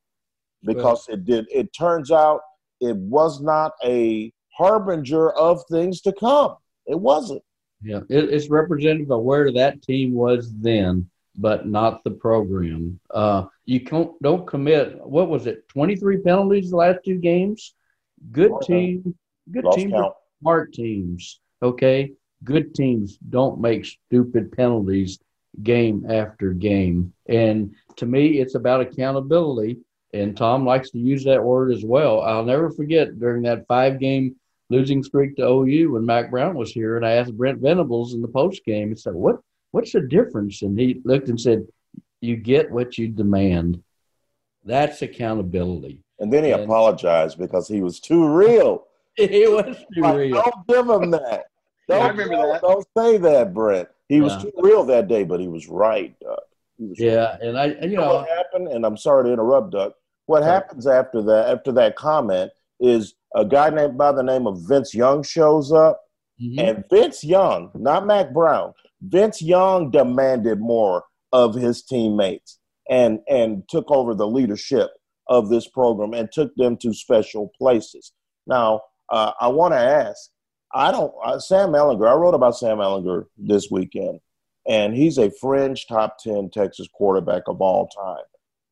because 0.64 1.06
well, 1.08 1.18
it 1.18 1.26
did. 1.26 1.46
It 1.52 1.70
turns 1.78 2.12
out 2.12 2.42
it 2.80 2.96
was 2.96 3.42
not 3.42 3.74
a 3.84 4.32
harbinger 4.58 5.32
of 5.32 5.62
things 5.70 6.02
to 6.02 6.14
come. 6.14 6.56
It 6.86 7.00
wasn't. 7.00 7.44
Yeah, 7.82 8.00
it, 8.10 8.34
it's 8.34 8.50
representative 8.50 9.12
of 9.12 9.24
where 9.24 9.52
that 9.54 9.82
team 9.82 10.14
was 10.14 10.54
then, 10.56 11.10
but 11.36 11.68
not 11.68 12.04
the 12.04 12.12
program. 12.12 13.00
Uh, 13.14 13.46
you 13.66 13.80
don't 13.80 14.22
don't 14.22 14.48
commit. 14.48 15.06
What 15.06 15.30
was 15.30 15.48
it? 15.48 15.68
Twenty 15.68 15.96
three 15.96 16.18
penalties 16.18 16.70
the 16.70 16.78
last 16.78 17.00
two 17.04 17.18
games. 17.18 17.76
Good 18.32 18.54
team. 18.64 19.16
Good 19.52 19.66
team. 19.74 19.94
Smart 20.42 20.74
teams. 20.74 21.40
Okay. 21.62 22.14
Good 22.44 22.76
teams 22.76 23.18
don't 23.18 23.60
make 23.62 23.86
stupid 23.86 24.52
penalties 24.52 25.20
game 25.62 26.06
after 26.10 26.52
game. 26.52 27.14
And 27.28 27.74
to 27.98 28.06
me, 28.06 28.40
it's 28.40 28.56
about 28.56 28.82
accountability. 28.82 29.80
And 30.14 30.38
Tom 30.38 30.66
likes 30.66 30.92
to 30.92 31.00
use 31.00 31.24
that 31.24 31.44
word 31.44 31.72
as 31.72 31.84
well. 31.84 32.22
I'll 32.22 32.46
never 32.46 32.70
forget 32.70 33.20
during 33.20 33.44
that 33.44 33.68
five 33.68 34.00
game 34.00 34.36
losing 34.74 35.04
streak 35.04 35.36
to 35.38 35.48
OU 35.48 35.94
when 35.94 36.06
Mack 36.06 36.32
Brown 36.32 36.56
was 36.56 36.72
here, 36.72 36.98
and 36.98 37.06
I 37.06 37.12
asked 37.12 37.38
Brent 37.38 37.60
Venables 37.60 38.14
in 38.14 38.22
the 38.22 38.28
post 38.28 38.66
game, 38.66 38.90
he 38.90 38.96
said, 38.96 39.14
What 39.14 39.38
what's 39.72 39.92
the 39.92 40.02
difference? 40.02 40.62
And 40.62 40.78
he 40.78 41.02
looked 41.06 41.30
and 41.30 41.40
said, 41.40 41.68
You 42.22 42.36
get 42.36 42.72
what 42.72 42.98
you 42.98 43.08
demand. 43.08 43.82
That's 44.66 45.02
accountability. 45.02 46.00
And 46.20 46.32
then 46.32 46.44
he 46.44 46.52
and, 46.52 46.64
apologized 46.64 47.38
because 47.38 47.68
he 47.68 47.82
was 47.82 48.00
too 48.00 48.28
real. 48.28 48.88
He 49.16 49.48
was 49.48 49.78
too 49.94 50.02
like, 50.02 50.16
real. 50.16 50.42
Don't 50.42 50.68
give 50.68 50.90
him 50.90 51.12
that. 51.12 51.44
Don't, 51.88 51.90
yeah, 51.90 51.98
I 51.98 52.08
remember 52.08 52.48
that. 52.48 52.62
Don't 52.64 52.88
say 52.98 53.18
that, 53.18 53.54
Brent. 53.54 53.88
He 54.10 54.22
was 54.22 54.42
too 54.42 54.52
real 54.58 54.84
that 54.86 55.08
day, 55.08 55.24
but 55.24 55.40
he 55.40 55.48
was 55.48 55.68
right, 55.68 56.20
Duck. 56.20 56.40
Was 56.80 57.00
yeah, 57.00 57.34
right. 57.34 57.42
and 57.42 57.60
I, 57.60 57.66
you, 57.66 57.78
you 57.92 57.98
know, 57.98 58.06
know, 58.06 58.14
what 58.16 58.30
happened. 58.30 58.70
And 58.70 58.88
I'm 58.88 58.98
sorry 58.98 59.26
to 59.26 59.34
interrupt, 59.34 59.70
Duck. 59.70 59.94
What 60.26 60.42
happens 60.42 60.88
after 60.88 61.22
that? 61.22 61.50
After 61.50 61.72
that 61.74 61.96
comment 61.96 62.52
is 62.80 63.14
a 63.36 63.46
guy 63.46 63.70
named 63.70 63.98
by 63.98 64.12
the 64.12 64.24
name 64.24 64.48
of 64.48 64.62
Vince 64.68 64.94
Young 64.94 65.24
shows 65.24 65.72
up, 65.72 66.02
mm-hmm. 66.42 66.60
and 66.60 66.84
Vince 66.90 67.24
Young, 67.24 67.72
not 67.76 68.06
Mack 68.06 68.34
Brown, 68.34 68.74
Vince 69.02 69.42
Young 69.42 69.92
demanded 69.92 70.60
more 70.60 71.04
of 71.32 71.56
his 71.56 71.84
teammates 71.84 72.60
and 72.90 73.20
and 73.30 73.64
took 73.70 73.90
over 73.90 74.14
the 74.14 74.28
leadership 74.28 74.92
of 75.28 75.50
this 75.50 75.68
program 75.68 76.14
and 76.14 76.32
took 76.32 76.54
them 76.56 76.78
to 76.78 76.94
special 76.94 77.52
places. 77.58 78.12
Now, 78.46 78.82
uh, 79.10 79.32
I 79.40 79.48
want 79.48 79.74
to 79.74 79.80
ask 79.80 80.30
I 80.74 80.92
don't. 80.92 81.14
Uh, 81.24 81.40
Sam 81.40 81.70
Ehlinger. 81.70 82.10
I 82.10 82.16
wrote 82.16 82.34
about 82.34 82.58
Sam 82.58 82.78
Ehlinger 82.78 83.26
this 83.38 83.70
weekend, 83.70 84.20
and 84.68 84.96
he's 84.96 85.18
a 85.18 85.32
fringe 85.40 85.86
top 85.88 86.18
ten 86.18 86.50
Texas 86.50 86.88
quarterback 86.94 87.44
of 87.48 87.62
all 87.62 87.88
time. 87.88 88.24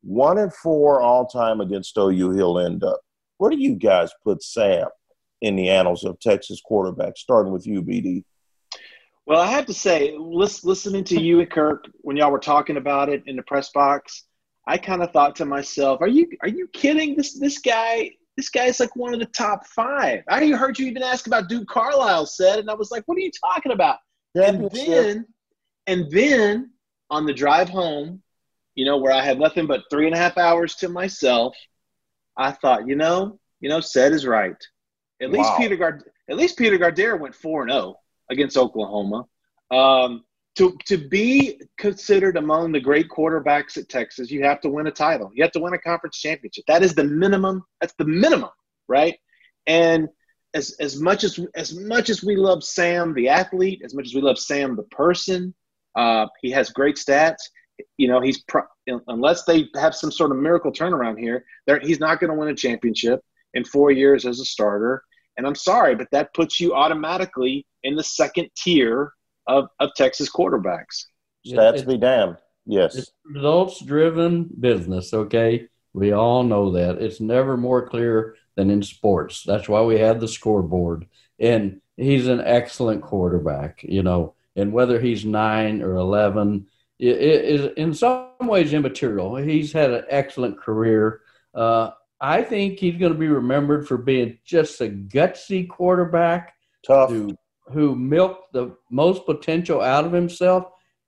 One 0.02 0.40
and 0.40 0.54
four 0.54 1.02
all 1.02 1.28
time 1.28 1.62
against 1.62 1.98
OU. 1.98 2.32
He'll 2.32 2.60
end 2.60 2.84
up. 2.84 3.02
Where 3.42 3.50
do 3.50 3.58
you 3.58 3.74
guys 3.74 4.12
put 4.24 4.44
Sam 4.44 4.88
in 5.42 5.56
the 5.56 5.68
annals 5.68 6.04
of 6.04 6.20
Texas 6.20 6.62
quarterbacks? 6.62 7.18
Starting 7.18 7.52
with 7.52 7.66
you, 7.66 7.82
BD. 7.82 8.24
Well, 9.26 9.42
I 9.42 9.48
have 9.48 9.66
to 9.66 9.74
say, 9.74 10.16
listening 10.16 11.04
to 11.06 11.20
you 11.20 11.40
and 11.40 11.50
Kirk 11.50 11.86
when 12.02 12.16
y'all 12.18 12.32
were 12.32 12.38
talking 12.38 12.78
about 12.78 13.10
it 13.10 13.24
in 13.26 13.36
the 13.36 13.42
press 13.42 13.72
box, 13.72 14.26
I 14.68 14.78
kind 14.78 15.02
of 15.02 15.10
thought 15.10 15.36
to 15.38 15.46
myself, 15.46 16.02
"Are 16.02 16.08
you 16.08 16.28
are 16.44 16.48
you 16.48 16.68
kidding? 16.68 17.16
This 17.16 17.34
this 17.34 17.58
guy 17.58 18.12
this 18.38 18.50
guy's 18.50 18.80
like 18.80 18.96
one 18.96 19.12
of 19.12 19.20
the 19.20 19.26
top 19.26 19.66
five. 19.66 20.22
I 20.30 20.46
heard 20.50 20.78
you 20.78 20.86
even 20.86 21.02
ask 21.02 21.26
about 21.26 21.50
Duke 21.50 21.68
Carlisle 21.68 22.28
said, 22.28 22.60
and 22.60 22.70
I 22.70 22.76
was 22.76 22.92
like, 22.92 23.04
what 23.08 23.18
are 23.18 23.22
you 23.22 23.32
talking 23.44 23.72
about? 23.72 23.98
And 24.36 24.70
then, 24.70 25.26
and 25.88 26.12
then 26.12 26.70
on 27.10 27.26
the 27.26 27.34
drive 27.34 27.70
home, 27.70 28.22
you 28.76 28.86
know, 28.86 28.98
where 28.98 29.12
I 29.12 29.24
had 29.24 29.40
nothing 29.40 29.66
but 29.66 29.82
three 29.90 30.06
and 30.06 30.14
a 30.14 30.20
half 30.20 30.38
hours 30.38 30.76
to 30.76 30.90
myself, 30.90 31.56
I 32.38 32.52
thought, 32.52 32.88
you 32.88 32.96
know, 32.96 33.40
you 33.60 33.70
know, 33.70 33.80
Ced 33.80 34.12
is 34.12 34.26
right. 34.26 34.56
At 35.22 35.32
least. 35.32 35.52
Peter 35.58 35.76
Gard, 35.76 36.04
at 36.30 36.38
least 36.38 36.58
Peter 36.58 36.78
Gardere 36.78 37.20
went 37.20 37.36
four 37.36 37.62
and 37.62 37.72
zero 37.72 37.82
oh 37.82 37.96
against 38.30 38.58
Oklahoma. 38.58 39.26
Um, 39.70 40.24
to 40.56 40.78
to 40.86 40.98
be 40.98 41.62
considered 41.78 42.38
among 42.38 42.72
the 42.72 42.80
great 42.80 43.08
quarterbacks 43.10 43.78
at 43.78 43.88
Texas, 43.88 44.32
you 44.32 44.44
have 44.44 44.60
to 44.62 44.70
win 44.70 44.88
a 44.88 44.92
title. 44.92 45.32
You 45.34 45.44
have 45.44 45.54
to 45.54 45.60
win 45.60 45.74
a 45.74 45.78
conference 45.78 46.20
championship. 46.20 46.66
That 46.68 46.84
is 46.84 46.94
the 46.94 47.04
minimum. 47.04 47.64
That's 47.80 47.94
the 47.98 48.06
minimum, 48.06 48.50
right? 48.88 49.18
And 49.68 50.10
as 50.54 50.76
as 50.80 51.00
much 51.00 51.24
as 51.24 51.40
as 51.56 51.74
much 51.74 52.10
as 52.10 52.24
we 52.24 52.36
love 52.36 52.64
Sam 52.64 53.14
the 53.14 53.30
athlete, 53.30 53.82
as 53.86 53.94
much 53.94 54.08
as 54.08 54.14
we 54.14 54.22
love 54.22 54.40
Sam 54.40 54.76
the 54.76 54.84
person, 54.84 55.54
uh, 55.96 56.28
he 56.42 56.52
has 56.52 56.70
great 56.72 56.98
stats. 56.98 57.44
You 57.98 58.08
know, 58.08 58.22
he's 58.22 58.42
pro- 58.44 58.64
unless 59.08 59.44
they 59.44 59.68
have 59.76 59.96
some 59.96 60.12
sort 60.12 60.32
of 60.32 60.38
miracle 60.38 60.72
turnaround 60.72 61.20
here, 61.20 61.46
he's 61.82 62.00
not 62.00 62.20
going 62.20 62.32
to 62.32 62.38
win 62.38 62.50
a 62.50 62.56
championship 62.56 63.22
in 63.54 63.64
four 63.64 63.92
years 63.92 64.26
as 64.26 64.40
a 64.40 64.46
starter. 64.46 65.04
And 65.38 65.48
I'm 65.48 65.56
sorry, 65.56 65.96
but 65.96 66.08
that 66.12 66.34
puts 66.34 66.60
you 66.60 66.74
automatically 66.74 67.66
in 67.84 67.96
the 67.96 68.04
second 68.04 68.50
tier 68.56 69.14
of, 69.48 69.68
of 69.80 69.92
Texas 69.96 70.30
quarterbacks. 70.30 71.06
Stats 71.48 71.88
be 71.88 71.98
damned. 71.98 72.38
Yes. 72.66 72.96
It's 72.96 73.12
results 73.26 73.84
driven 73.84 74.50
business, 74.60 75.14
okay? 75.14 75.68
We 75.94 76.12
all 76.12 76.44
know 76.44 76.72
that. 76.72 77.02
It's 77.02 77.20
never 77.20 77.58
more 77.58 77.88
clear 77.88 78.36
than 78.56 78.70
in 78.70 78.84
sports. 78.84 79.44
That's 79.44 79.68
why 79.68 79.82
we 79.82 80.00
have 80.00 80.20
the 80.20 80.28
scoreboard. 80.28 81.08
And 81.40 81.82
he's 81.98 82.28
an 82.28 82.42
excellent 82.42 83.02
quarterback, 83.02 83.84
you 83.84 84.04
know, 84.04 84.36
and 84.56 84.74
whether 84.74 85.00
he's 85.00 85.26
nine 85.26 85.82
or 85.82 85.96
11, 85.96 86.58
it 86.58 86.66
is 87.10 87.74
in 87.78 87.94
some 87.94 88.30
ways 88.42 88.74
immaterial. 88.74 89.36
He's 89.36 89.74
had 89.74 89.92
an 89.92 90.06
excellent 90.10 90.60
career. 90.60 91.22
Uh, 91.54 91.92
I 92.20 92.44
think 92.44 92.78
he's 92.80 92.98
going 92.98 93.14
to 93.14 93.18
be 93.18 93.28
remembered 93.28 93.88
for 93.88 93.98
being 93.98 94.38
just 94.46 94.80
a 94.82 94.90
gutsy 94.90 95.68
quarterback. 95.68 96.54
Tough. 96.86 97.10
Who 97.10 97.36
who 97.72 97.96
milked 97.96 98.54
the 98.54 98.76
most 98.90 99.26
potential 99.26 99.82
out 99.82 100.06
of 100.06 100.12
himself. 100.12 100.66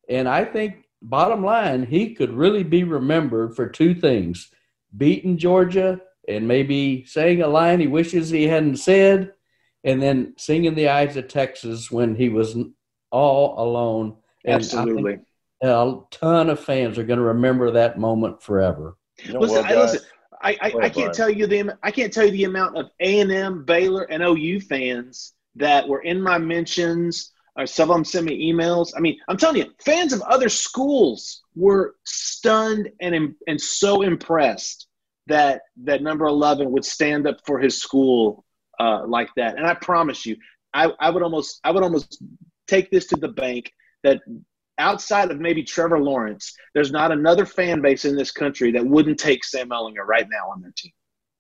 And 0.10 0.28
I 0.28 0.46
think, 0.46 0.86
bottom 1.02 1.44
line, 1.44 1.86
he 1.86 2.14
could 2.14 2.32
really 2.32 2.64
be 2.64 2.84
remembered 2.84 3.56
for 3.56 3.68
two 3.68 3.94
things 3.94 4.50
beating 4.96 5.38
Georgia 5.38 6.00
and 6.28 6.48
maybe 6.48 7.04
saying 7.06 7.42
a 7.42 7.48
line 7.48 7.80
he 7.80 7.88
wishes 7.88 8.30
he 8.30 8.48
hadn't 8.48 8.78
said, 8.78 9.34
and 9.84 10.02
then 10.02 10.34
singing 10.38 10.76
the 10.76 10.88
eyes 10.88 11.18
of 11.18 11.28
Texas 11.28 11.92
when 11.92 12.16
he 12.16 12.30
was 12.30 12.56
all 13.12 13.62
alone. 13.62 14.16
And 14.46 14.56
Absolutely. 14.56 15.20
A 15.64 15.98
ton 16.12 16.50
of 16.50 16.60
fans 16.60 16.98
are 16.98 17.04
going 17.04 17.20
to 17.20 17.26
remember 17.26 17.72
that 17.72 17.98
moment 17.98 18.42
forever. 18.42 18.98
You 19.24 19.34
know 19.34 19.40
listen, 19.40 19.66
I, 19.66 19.76
listen, 19.76 20.02
I, 20.42 20.58
I, 20.62 20.74
I 20.82 20.90
can't 20.90 21.14
tell 21.14 21.30
you 21.30 21.48
the 21.48 21.78
I 21.84 21.92
can't 21.92 22.12
tell 22.12 22.26
you 22.26 22.32
the 22.32 22.44
amount 22.44 22.78
of 22.78 22.88
A 23.00 23.20
and 23.22 23.32
M, 23.32 23.64
Baylor, 23.64 24.04
and 24.04 24.22
OU 24.22 24.60
fans 24.62 25.34
that 25.56 25.88
were 25.88 26.02
in 26.02 26.22
my 26.22 26.38
mentions. 26.38 27.32
Or 27.56 27.68
some 27.68 27.92
of 27.92 27.96
them 27.96 28.04
sent 28.04 28.26
me 28.26 28.52
emails. 28.52 28.94
I 28.98 29.00
mean, 29.00 29.20
I'm 29.28 29.38
telling 29.38 29.58
you, 29.58 29.72
fans 29.86 30.12
of 30.12 30.22
other 30.24 30.50
schools 30.50 31.44
were 31.56 31.96
stunned 32.04 32.90
and 33.00 33.36
and 33.48 33.62
so 33.62 34.02
impressed 34.02 34.88
that 35.28 35.62
that 35.84 36.02
number 36.02 36.26
11 36.26 36.70
would 36.72 36.84
stand 36.84 37.28
up 37.28 37.38
for 37.46 37.60
his 37.60 37.80
school 37.80 38.44
uh, 38.80 39.06
like 39.08 39.30
that. 39.38 39.58
And 39.58 39.66
I 39.66 39.76
promise 39.76 40.26
you, 40.26 40.36
I, 40.74 40.92
I 41.00 41.10
would 41.10 41.24
almost 41.24 41.60
I 41.64 41.72
would 41.72 41.84
almost 41.84 42.22
take 42.68 42.92
this 42.92 43.08
to 43.08 43.16
the 43.16 43.30
bank 43.30 43.72
that 44.04 44.20
outside 44.78 45.32
of 45.32 45.40
maybe 45.40 45.64
Trevor 45.64 46.00
Lawrence, 46.00 46.56
there's 46.74 46.92
not 46.92 47.12
another 47.12 47.46
fan 47.46 47.82
base 47.82 48.06
in 48.06 48.16
this 48.16 48.32
country 48.32 48.72
that 48.72 48.86
wouldn't 48.86 49.20
take 49.20 49.44
Sam 49.44 49.70
Ehlinger 49.70 50.06
right 50.06 50.28
now 50.30 50.52
on 50.52 50.62
their 50.62 50.74
team. 50.76 50.92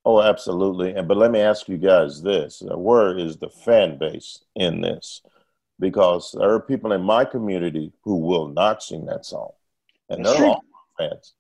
Oh, 0.05 0.21
absolutely. 0.21 0.93
And 0.93 1.07
but 1.07 1.17
let 1.17 1.31
me 1.31 1.39
ask 1.39 1.69
you 1.69 1.77
guys 1.77 2.21
this: 2.21 2.61
where 2.65 3.17
is 3.17 3.37
the 3.37 3.49
fan 3.49 3.97
base 3.97 4.43
in 4.55 4.81
this? 4.81 5.21
Because 5.79 6.35
there 6.37 6.51
are 6.51 6.59
people 6.59 6.91
in 6.91 7.01
my 7.01 7.25
community 7.25 7.93
who 8.03 8.17
will 8.17 8.49
not 8.49 8.83
sing 8.83 9.05
that 9.05 9.25
song, 9.25 9.51
and 10.09 10.25
they're 10.25 10.33
Longhorn 10.33 10.61
fans. 10.97 11.33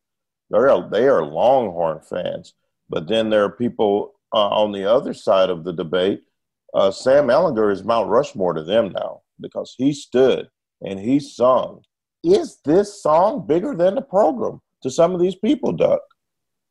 They're 0.49 0.89
they 0.89 1.07
are 1.07 1.25
Longhorn 1.25 2.01
fans. 2.01 2.53
But 2.89 3.07
then 3.07 3.29
there 3.29 3.43
are 3.43 3.49
people 3.49 4.13
uh, 4.33 4.49
on 4.49 4.71
the 4.71 4.89
other 4.89 5.13
side 5.13 5.49
of 5.49 5.63
the 5.63 5.73
debate. 5.73 6.23
Uh, 6.73 6.91
Sam 6.91 7.27
Ehlinger 7.27 7.71
is 7.71 7.83
Mount 7.83 8.09
Rushmore 8.09 8.53
to 8.53 8.63
them 8.63 8.91
now 8.91 9.21
because 9.39 9.75
he 9.77 9.93
stood 9.93 10.49
and 10.83 10.99
he 10.99 11.19
sung. 11.19 11.81
Is 12.23 12.59
this 12.63 13.01
song 13.01 13.45
bigger 13.47 13.75
than 13.75 13.95
the 13.95 14.01
program 14.01 14.61
to 14.81 14.89
some 14.89 15.13
of 15.13 15.19
these 15.19 15.35
people, 15.35 15.71
Duck? 15.71 16.01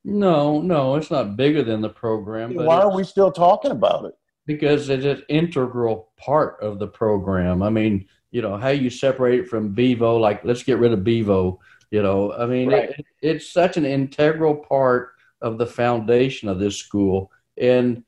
No, 0.04 0.60
no, 0.60 0.96
it's 0.96 1.10
not 1.10 1.36
bigger 1.36 1.62
than 1.62 1.80
the 1.80 1.88
program. 1.88 2.54
Why 2.54 2.80
are 2.80 2.94
we 2.94 3.04
still 3.04 3.30
talking 3.30 3.70
about 3.70 4.04
it? 4.04 4.14
Because 4.46 4.88
it's 4.88 5.04
an 5.04 5.22
integral 5.28 6.10
part 6.16 6.60
of 6.60 6.78
the 6.78 6.88
program. 6.88 7.62
I 7.62 7.70
mean, 7.70 8.06
you 8.32 8.42
know, 8.42 8.56
how 8.56 8.70
you 8.70 8.90
separate 8.90 9.40
it 9.40 9.48
from 9.48 9.74
Bevo, 9.74 10.16
like 10.16 10.44
let's 10.44 10.64
get 10.64 10.78
rid 10.78 10.92
of 10.92 11.04
Bevo. 11.04 11.60
You 11.90 12.02
know, 12.02 12.32
I 12.32 12.46
mean, 12.46 12.70
right. 12.70 12.90
it, 12.90 13.06
it's 13.20 13.50
such 13.50 13.76
an 13.76 13.84
integral 13.84 14.56
part 14.56 15.10
of 15.40 15.58
the 15.58 15.66
foundation 15.66 16.48
of 16.48 16.58
this 16.58 16.76
school. 16.76 17.30
And 17.58 18.02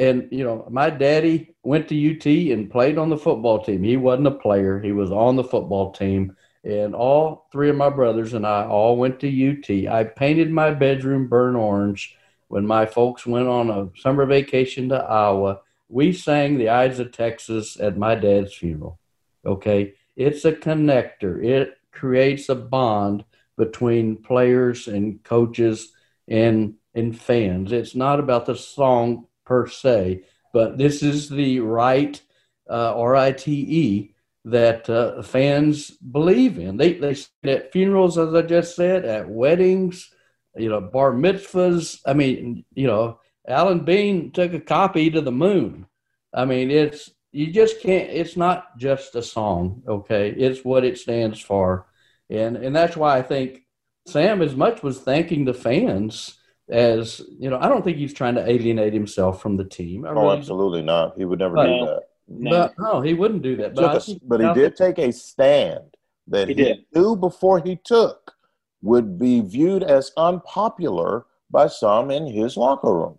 and 0.00 0.28
you 0.32 0.42
know, 0.42 0.66
my 0.70 0.88
daddy 0.88 1.54
went 1.62 1.88
to 1.88 2.10
UT 2.10 2.26
and 2.26 2.70
played 2.70 2.96
on 2.96 3.10
the 3.10 3.18
football 3.18 3.62
team. 3.62 3.82
He 3.82 3.96
wasn't 3.98 4.28
a 4.28 4.32
player; 4.32 4.80
he 4.80 4.92
was 4.92 5.12
on 5.12 5.36
the 5.36 5.44
football 5.44 5.92
team. 5.92 6.36
and 6.64 6.94
all 6.94 7.46
three 7.52 7.70
of 7.70 7.76
my 7.76 7.88
brothers 7.88 8.34
and 8.34 8.46
I 8.46 8.66
all 8.66 8.96
went 8.96 9.20
to 9.20 9.28
UT. 9.28 9.70
I 9.90 10.04
painted 10.04 10.50
my 10.50 10.72
bedroom 10.72 11.26
burnt 11.26 11.56
orange 11.56 12.16
when 12.48 12.66
my 12.66 12.84
folks 12.84 13.24
went 13.26 13.48
on 13.48 13.70
a 13.70 13.88
summer 13.98 14.26
vacation 14.26 14.88
to 14.90 14.96
Iowa. 14.96 15.60
We 15.88 16.12
sang 16.12 16.58
the 16.58 16.68
Eyes 16.68 16.98
of 16.98 17.12
Texas 17.12 17.78
at 17.80 17.96
my 17.96 18.14
dad's 18.14 18.54
funeral. 18.54 18.98
Okay. 19.44 19.94
It's 20.16 20.44
a 20.44 20.52
connector, 20.52 21.42
it 21.42 21.78
creates 21.92 22.50
a 22.50 22.54
bond 22.54 23.24
between 23.56 24.16
players 24.16 24.86
and 24.86 25.22
coaches 25.24 25.92
and, 26.28 26.74
and 26.94 27.18
fans. 27.18 27.72
It's 27.72 27.94
not 27.94 28.20
about 28.20 28.44
the 28.46 28.56
song 28.56 29.26
per 29.50 29.66
se, 29.66 30.22
but 30.52 30.78
this 30.78 31.02
is 31.02 31.28
the 31.28 31.58
right, 31.58 32.22
uh, 32.70 32.96
R 32.96 33.16
I 33.16 33.32
T 33.32 33.50
E, 33.52 34.14
that 34.44 34.88
uh, 34.88 35.22
fans 35.22 35.90
believe 35.90 36.56
in. 36.56 36.76
They 36.76 36.92
they 36.92 37.16
at 37.42 37.72
funerals, 37.72 38.16
as 38.16 38.32
I 38.32 38.42
just 38.42 38.76
said, 38.76 39.04
at 39.04 39.28
weddings, 39.28 40.08
you 40.56 40.68
know, 40.68 40.80
bar 40.80 41.10
mitzvahs. 41.10 42.00
I 42.06 42.14
mean, 42.14 42.64
you 42.74 42.86
know, 42.86 43.18
Alan 43.48 43.80
Bean 43.80 44.30
took 44.30 44.54
a 44.54 44.60
copy 44.60 45.10
to 45.10 45.20
the 45.20 45.32
moon. 45.32 45.86
I 46.32 46.44
mean, 46.44 46.70
it's 46.70 47.10
you 47.32 47.48
just 47.48 47.80
can't. 47.80 48.08
It's 48.08 48.36
not 48.36 48.78
just 48.78 49.16
a 49.16 49.22
song, 49.22 49.82
okay? 49.88 50.30
It's 50.30 50.64
what 50.64 50.84
it 50.84 50.96
stands 50.96 51.40
for, 51.40 51.88
and 52.30 52.56
and 52.56 52.74
that's 52.74 52.96
why 52.96 53.18
I 53.18 53.22
think 53.22 53.64
Sam 54.06 54.42
as 54.42 54.54
much 54.54 54.84
was 54.84 55.00
thanking 55.00 55.44
the 55.44 55.54
fans 55.54 56.36
as 56.70 57.20
you 57.38 57.50
know. 57.50 57.58
I 57.60 57.68
don't 57.68 57.82
think 57.82 57.96
he's 57.96 58.14
trying 58.14 58.34
to 58.36 58.48
alienate 58.48 58.92
himself 58.92 59.42
from 59.42 59.56
the 59.56 59.64
team. 59.64 60.04
I 60.04 60.10
oh, 60.10 60.22
really 60.22 60.38
absolutely 60.38 60.82
not. 60.82 61.16
He 61.16 61.24
would 61.24 61.38
never 61.38 61.54
but, 61.54 61.66
do 61.66 61.86
that. 61.86 62.02
But 62.28 62.74
no, 62.78 63.00
he 63.00 63.14
wouldn't 63.14 63.42
do 63.42 63.56
that. 63.56 63.74
But, 63.74 64.08
a, 64.08 64.20
but 64.22 64.40
he 64.40 64.52
did 64.54 64.76
take 64.76 64.98
a 64.98 65.12
stand 65.12 65.80
that 66.28 66.48
he, 66.48 66.54
he 66.54 66.86
knew 66.94 67.16
before 67.16 67.60
he 67.60 67.78
took 67.84 68.34
would 68.82 69.18
be 69.18 69.40
viewed 69.40 69.82
as 69.82 70.12
unpopular 70.16 71.26
by 71.50 71.66
some 71.66 72.10
in 72.10 72.26
his 72.26 72.56
locker 72.56 72.94
room. 72.94 73.18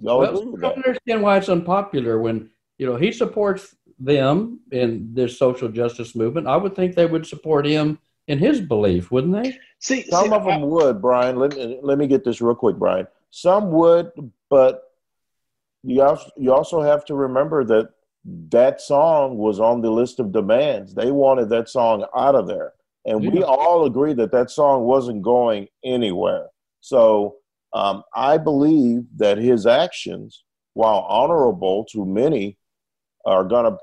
Y'all 0.00 0.18
well, 0.18 0.30
I 0.30 0.60
don't 0.60 0.76
understand 0.76 1.22
why 1.22 1.36
it's 1.36 1.48
unpopular 1.48 2.18
when 2.18 2.50
you 2.78 2.86
know 2.86 2.96
he 2.96 3.12
supports 3.12 3.76
them 3.98 4.60
in 4.72 5.12
this 5.12 5.38
social 5.38 5.68
justice 5.68 6.16
movement. 6.16 6.46
I 6.46 6.56
would 6.56 6.74
think 6.74 6.94
they 6.94 7.06
would 7.06 7.26
support 7.26 7.66
him 7.66 7.98
in 8.30 8.38
his 8.38 8.60
belief, 8.60 9.10
wouldn't 9.10 9.42
they? 9.42 9.58
See, 9.80 10.04
some 10.08 10.28
see, 10.28 10.32
of 10.32 10.44
them 10.44 10.62
I, 10.62 10.64
would, 10.64 11.02
Brian. 11.02 11.36
Let 11.36 11.56
me, 11.56 11.80
let 11.82 11.98
me 11.98 12.06
get 12.06 12.24
this 12.24 12.40
real 12.40 12.54
quick, 12.54 12.76
Brian. 12.76 13.08
Some 13.30 13.72
would, 13.72 14.12
but 14.48 14.84
you 15.82 16.00
also, 16.00 16.30
you 16.36 16.52
also 16.52 16.80
have 16.80 17.04
to 17.06 17.14
remember 17.14 17.64
that 17.64 17.88
that 18.50 18.80
song 18.80 19.36
was 19.36 19.58
on 19.58 19.80
the 19.80 19.90
list 19.90 20.20
of 20.20 20.30
demands. 20.30 20.94
They 20.94 21.10
wanted 21.10 21.48
that 21.48 21.68
song 21.68 22.06
out 22.16 22.36
of 22.36 22.46
there. 22.46 22.74
And 23.04 23.24
yeah. 23.24 23.30
we 23.30 23.42
all 23.42 23.84
agree 23.84 24.12
that 24.12 24.30
that 24.30 24.50
song 24.50 24.84
wasn't 24.84 25.22
going 25.22 25.66
anywhere. 25.84 26.46
So 26.80 27.36
um, 27.72 28.04
I 28.14 28.38
believe 28.38 29.06
that 29.16 29.38
his 29.38 29.66
actions, 29.66 30.44
while 30.74 31.00
honorable 31.08 31.84
to 31.92 32.04
many, 32.04 32.58
are 33.26 33.42
going 33.42 33.72
to 33.72 33.76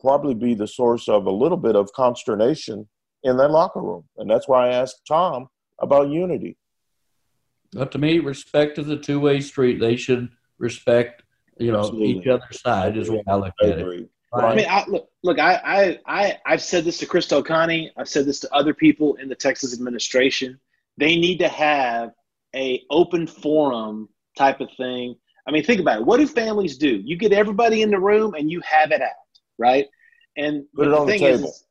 probably 0.00 0.34
be 0.34 0.54
the 0.54 0.68
source 0.68 1.06
of 1.06 1.26
a 1.26 1.30
little 1.30 1.58
bit 1.58 1.76
of 1.76 1.92
consternation 1.92 2.88
in 3.22 3.36
that 3.36 3.50
locker 3.50 3.80
room. 3.80 4.04
And 4.18 4.30
that's 4.30 4.48
why 4.48 4.68
I 4.68 4.74
asked 4.74 5.02
Tom 5.06 5.48
about 5.78 6.08
unity. 6.10 6.56
But 7.72 7.92
to 7.92 7.98
me, 7.98 8.18
respect 8.18 8.78
is 8.78 8.88
a 8.88 8.96
two 8.96 9.20
way 9.20 9.40
street. 9.40 9.80
They 9.80 9.96
should 9.96 10.28
respect 10.58 11.22
you 11.60 11.72
know 11.72 11.80
Absolutely. 11.80 12.18
each 12.18 12.26
other's 12.26 12.60
side 12.60 12.96
is 12.96 13.10
what 13.10 13.22
I 13.28 13.34
look 13.34 13.52
I 13.62 13.66
at 13.66 13.78
it. 13.78 14.10
I 14.32 14.54
mean, 14.54 14.66
I, 14.68 14.84
look, 14.86 15.08
look, 15.24 15.38
I, 15.40 15.54
I, 15.56 15.98
I, 16.06 16.38
I've 16.46 16.62
said 16.62 16.84
this 16.84 16.98
to 16.98 17.06
Chris 17.06 17.26
Connie. 17.44 17.90
I've 17.96 18.08
said 18.08 18.26
this 18.26 18.38
to 18.40 18.54
other 18.54 18.72
people 18.72 19.16
in 19.16 19.28
the 19.28 19.34
Texas 19.34 19.74
administration. 19.74 20.58
They 20.98 21.16
need 21.16 21.38
to 21.38 21.48
have 21.48 22.12
a 22.54 22.82
open 22.90 23.26
forum 23.26 24.08
type 24.38 24.60
of 24.60 24.68
thing. 24.76 25.16
I 25.48 25.50
mean, 25.50 25.64
think 25.64 25.80
about 25.80 26.00
it. 26.00 26.06
What 26.06 26.18
do 26.18 26.28
families 26.28 26.78
do? 26.78 27.02
You 27.04 27.16
get 27.16 27.32
everybody 27.32 27.82
in 27.82 27.90
the 27.90 27.98
room 27.98 28.34
and 28.34 28.48
you 28.48 28.60
have 28.60 28.92
it 28.92 29.02
out, 29.02 29.10
right? 29.58 29.86
And 30.36 30.64
put 30.76 30.86
it 30.86 30.94
on 30.94 31.06
the, 31.06 31.14
the 31.14 31.18
table. 31.18 31.48
Is, 31.48 31.64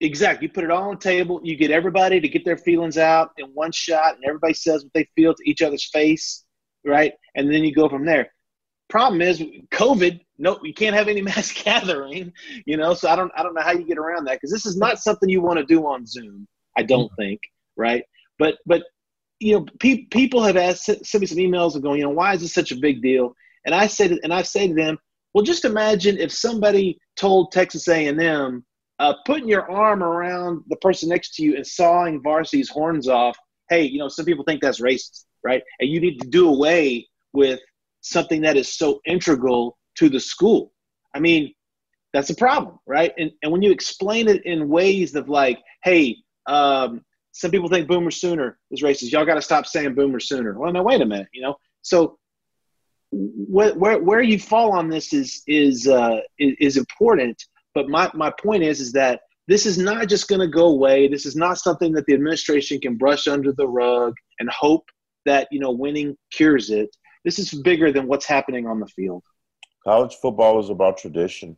exactly. 0.00 0.46
You 0.46 0.52
put 0.52 0.64
it 0.64 0.70
all 0.70 0.90
on 0.90 0.94
the 0.96 1.00
table. 1.00 1.40
You 1.42 1.56
get 1.56 1.70
everybody 1.70 2.20
to 2.20 2.28
get 2.28 2.44
their 2.44 2.58
feelings 2.58 2.98
out 2.98 3.30
in 3.38 3.46
one 3.46 3.72
shot, 3.72 4.16
and 4.16 4.24
everybody 4.24 4.54
says 4.54 4.84
what 4.84 4.92
they 4.92 5.08
feel 5.16 5.34
to 5.34 5.50
each 5.50 5.62
other's 5.62 5.88
face, 5.90 6.44
right? 6.84 7.12
And 7.34 7.52
then 7.52 7.64
you 7.64 7.74
go 7.74 7.88
from 7.88 8.04
there 8.04 8.30
problem 8.88 9.20
is 9.22 9.42
COVID. 9.70 10.20
No, 10.38 10.58
you 10.62 10.74
can't 10.74 10.94
have 10.94 11.08
any 11.08 11.22
mass 11.30 11.52
gathering. 11.52 12.32
You 12.64 12.76
know, 12.76 12.94
so 12.94 13.08
I 13.08 13.16
don't 13.16 13.32
I 13.36 13.42
don't 13.42 13.54
know 13.54 13.62
how 13.62 13.72
you 13.72 13.84
get 13.84 13.98
around 13.98 14.24
that 14.26 14.34
because 14.34 14.52
this 14.52 14.66
is 14.66 14.76
not 14.76 14.98
something 14.98 15.28
you 15.28 15.40
want 15.40 15.58
to 15.58 15.64
do 15.64 15.86
on 15.86 16.06
Zoom. 16.06 16.46
I 16.76 16.82
don't 16.82 17.06
mm-hmm. 17.06 17.22
think, 17.22 17.40
right? 17.76 18.04
But 18.38 18.56
but 18.66 18.82
you 19.38 19.54
know, 19.54 19.66
pe- 19.80 20.06
people 20.06 20.42
have 20.42 20.56
asked 20.56 20.84
sent 20.84 21.20
me 21.20 21.26
some 21.26 21.38
emails 21.38 21.74
and 21.74 21.82
going, 21.82 21.98
you 21.98 22.04
know, 22.04 22.10
why 22.10 22.34
is 22.34 22.40
this 22.40 22.54
such 22.54 22.72
a 22.72 22.76
big 22.76 23.02
deal? 23.02 23.34
And 23.66 23.74
I 23.74 23.86
said, 23.86 24.18
and 24.22 24.32
I 24.32 24.42
say 24.42 24.68
to 24.68 24.74
them, 24.74 24.98
well, 25.34 25.44
just 25.44 25.64
imagine 25.64 26.16
if 26.18 26.32
somebody 26.32 26.98
told 27.16 27.52
Texas 27.52 27.88
A&M, 27.88 28.64
uh, 28.98 29.14
putting 29.24 29.48
your 29.48 29.70
arm 29.70 30.02
around 30.02 30.62
the 30.68 30.76
person 30.76 31.08
next 31.08 31.34
to 31.34 31.42
you 31.42 31.56
and 31.56 31.66
sawing 31.66 32.22
varsity's 32.22 32.68
horns 32.68 33.08
off. 33.08 33.36
Hey, 33.68 33.82
you 33.82 33.98
know, 33.98 34.08
some 34.08 34.24
people 34.24 34.44
think 34.44 34.62
that's 34.62 34.80
racist, 34.80 35.24
right? 35.44 35.62
And 35.80 35.90
you 35.90 36.00
need 36.00 36.20
to 36.20 36.28
do 36.28 36.48
away 36.48 37.08
with 37.32 37.60
something 38.00 38.42
that 38.42 38.56
is 38.56 38.76
so 38.76 39.00
integral 39.06 39.76
to 39.96 40.08
the 40.08 40.20
school. 40.20 40.72
I 41.14 41.20
mean, 41.20 41.52
that's 42.12 42.30
a 42.30 42.34
problem, 42.34 42.78
right? 42.86 43.12
And, 43.18 43.30
and 43.42 43.52
when 43.52 43.62
you 43.62 43.70
explain 43.70 44.28
it 44.28 44.44
in 44.46 44.68
ways 44.68 45.14
of 45.14 45.28
like, 45.28 45.58
hey, 45.82 46.16
um, 46.46 47.02
some 47.32 47.50
people 47.50 47.68
think 47.68 47.88
Boomer 47.88 48.10
Sooner 48.10 48.58
is 48.70 48.82
racist. 48.82 49.12
Y'all 49.12 49.26
got 49.26 49.34
to 49.34 49.42
stop 49.42 49.66
saying 49.66 49.94
Boomer 49.94 50.20
Sooner. 50.20 50.58
Well, 50.58 50.72
no, 50.72 50.82
wait 50.82 51.02
a 51.02 51.06
minute. 51.06 51.28
You 51.34 51.42
know, 51.42 51.56
so 51.82 52.18
where 53.12 53.74
where, 53.74 53.98
where 53.98 54.22
you 54.22 54.38
fall 54.38 54.72
on 54.72 54.88
this 54.88 55.12
is 55.12 55.42
is 55.46 55.86
uh, 55.86 56.20
is, 56.38 56.54
is 56.60 56.76
important. 56.78 57.42
But 57.76 57.88
my 57.88 58.10
my 58.14 58.32
point 58.42 58.64
is 58.64 58.80
is 58.80 58.92
that 58.92 59.20
this 59.46 59.66
is 59.66 59.78
not 59.78 60.08
just 60.08 60.26
going 60.26 60.40
to 60.40 60.48
go 60.48 60.66
away. 60.66 61.06
This 61.06 61.26
is 61.26 61.36
not 61.36 61.58
something 61.58 61.92
that 61.92 62.06
the 62.06 62.14
administration 62.14 62.80
can 62.80 62.96
brush 62.96 63.28
under 63.28 63.52
the 63.52 63.68
rug 63.68 64.14
and 64.40 64.50
hope 64.50 64.86
that 65.26 65.46
you 65.52 65.60
know 65.60 65.70
winning 65.70 66.16
cures 66.32 66.70
it 66.70 66.90
this 67.26 67.40
is 67.40 67.52
bigger 67.52 67.90
than 67.90 68.06
what's 68.06 68.24
happening 68.24 68.68
on 68.68 68.78
the 68.78 68.86
field. 68.86 69.24
College 69.82 70.14
football 70.22 70.60
is 70.60 70.70
about 70.70 70.96
tradition. 70.96 71.56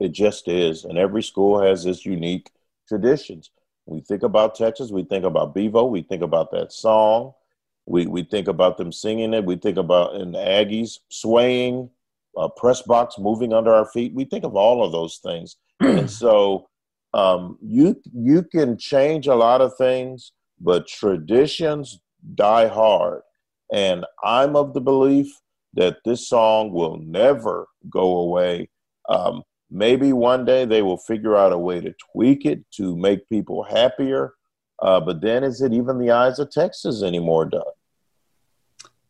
It 0.00 0.12
just 0.12 0.48
is. 0.48 0.86
And 0.86 0.96
every 0.96 1.22
school 1.22 1.60
has 1.60 1.84
its 1.84 2.06
unique 2.06 2.50
traditions. 2.88 3.50
We 3.84 4.00
think 4.00 4.22
about 4.22 4.54
Texas, 4.54 4.90
we 4.90 5.04
think 5.04 5.26
about 5.26 5.54
Bevo, 5.54 5.84
we 5.84 6.00
think 6.00 6.22
about 6.22 6.50
that 6.52 6.72
song, 6.72 7.34
we, 7.86 8.06
we 8.06 8.22
think 8.22 8.48
about 8.48 8.78
them 8.78 8.92
singing 8.92 9.34
it, 9.34 9.44
we 9.44 9.56
think 9.56 9.76
about 9.76 10.14
in 10.14 10.32
the 10.32 10.38
Aggies 10.38 11.00
swaying, 11.08 11.90
a 12.36 12.48
press 12.48 12.82
box 12.82 13.16
moving 13.18 13.52
under 13.52 13.72
our 13.72 13.86
feet. 13.86 14.14
We 14.14 14.24
think 14.24 14.44
of 14.44 14.54
all 14.54 14.84
of 14.84 14.92
those 14.92 15.18
things. 15.22 15.56
and 15.80 16.10
so 16.24 16.68
um, 17.14 17.58
you 17.60 18.00
you 18.12 18.42
can 18.42 18.78
change 18.78 19.26
a 19.26 19.34
lot 19.34 19.60
of 19.60 19.72
things, 19.76 20.32
but 20.60 20.86
traditions 20.86 22.00
die 22.34 22.68
hard. 22.68 23.22
And 23.72 24.04
I'm 24.24 24.56
of 24.56 24.74
the 24.74 24.80
belief 24.80 25.28
that 25.74 25.98
this 26.04 26.28
song 26.28 26.72
will 26.72 26.98
never 26.98 27.66
go 27.88 28.18
away. 28.18 28.68
Um, 29.08 29.42
maybe 29.70 30.12
one 30.12 30.44
day 30.44 30.64
they 30.64 30.82
will 30.82 30.98
figure 30.98 31.36
out 31.36 31.52
a 31.52 31.58
way 31.58 31.80
to 31.80 31.94
tweak 32.12 32.44
it 32.44 32.64
to 32.72 32.96
make 32.96 33.28
people 33.28 33.62
happier. 33.62 34.34
Uh, 34.82 35.00
but 35.00 35.20
then 35.20 35.44
is 35.44 35.60
it 35.60 35.72
even 35.72 35.98
the 35.98 36.10
eyes 36.10 36.38
of 36.38 36.50
Texas 36.50 37.02
anymore, 37.02 37.44
Doug? 37.44 37.62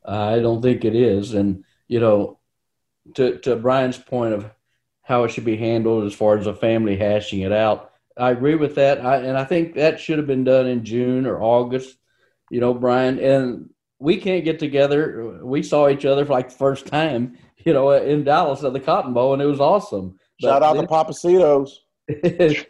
I 0.05 0.41
don't 0.41 0.61
think 0.61 0.85
it 0.85 0.95
is. 0.95 1.35
And, 1.35 1.65
you 1.89 2.01
know, 2.01 2.40
to, 3.15 3.39
to 3.39 3.57
Brian's 3.57 3.99
point 3.99 4.35
of 4.35 4.51
how 5.03 5.25
it 5.25 5.31
should 5.31 5.45
be 5.45 5.57
handled 5.57 6.05
as 6.05 6.15
far 6.15 6.39
as 6.39 6.47
a 6.47 6.55
family 6.55 6.97
hashing 6.97 7.41
it 7.41 7.53
out, 7.53 7.91
I 8.17 8.31
agree 8.31 8.55
with 8.55 8.75
that. 8.77 9.05
I, 9.05 9.17
and 9.17 9.37
I 9.37 9.45
think 9.45 9.75
that 9.75 10.01
should 10.01 10.19
have 10.19 10.27
been 10.27 10.45
done 10.45 10.67
in 10.67 10.85
June 10.85 11.27
or 11.27 11.43
August, 11.43 11.97
you 12.51 12.61
know, 12.61 12.75
Brian. 12.75 13.19
And 13.19 13.71
we 13.99 14.17
can't 14.17 14.45
get 14.45 14.59
together. 14.59 15.41
We 15.43 15.63
saw 15.63 15.89
each 15.89 16.05
other 16.05 16.25
for 16.25 16.33
like 16.33 16.51
the 16.51 16.57
first 16.57 16.87
time, 16.87 17.39
you 17.59 17.73
know, 17.73 17.91
in 17.93 18.25
Dallas 18.25 18.65
at 18.65 18.73
the 18.73 18.81
Cotton 18.81 19.13
Bowl, 19.13 19.33
and 19.33 19.43
it 19.43 19.47
was 19.47 19.61
awesome. 19.61 20.19
Shout 20.41 20.61
but 20.61 20.67
out 20.67 20.75
then, 20.75 20.87
to 20.87 20.89
Pappasitos. 20.89 21.71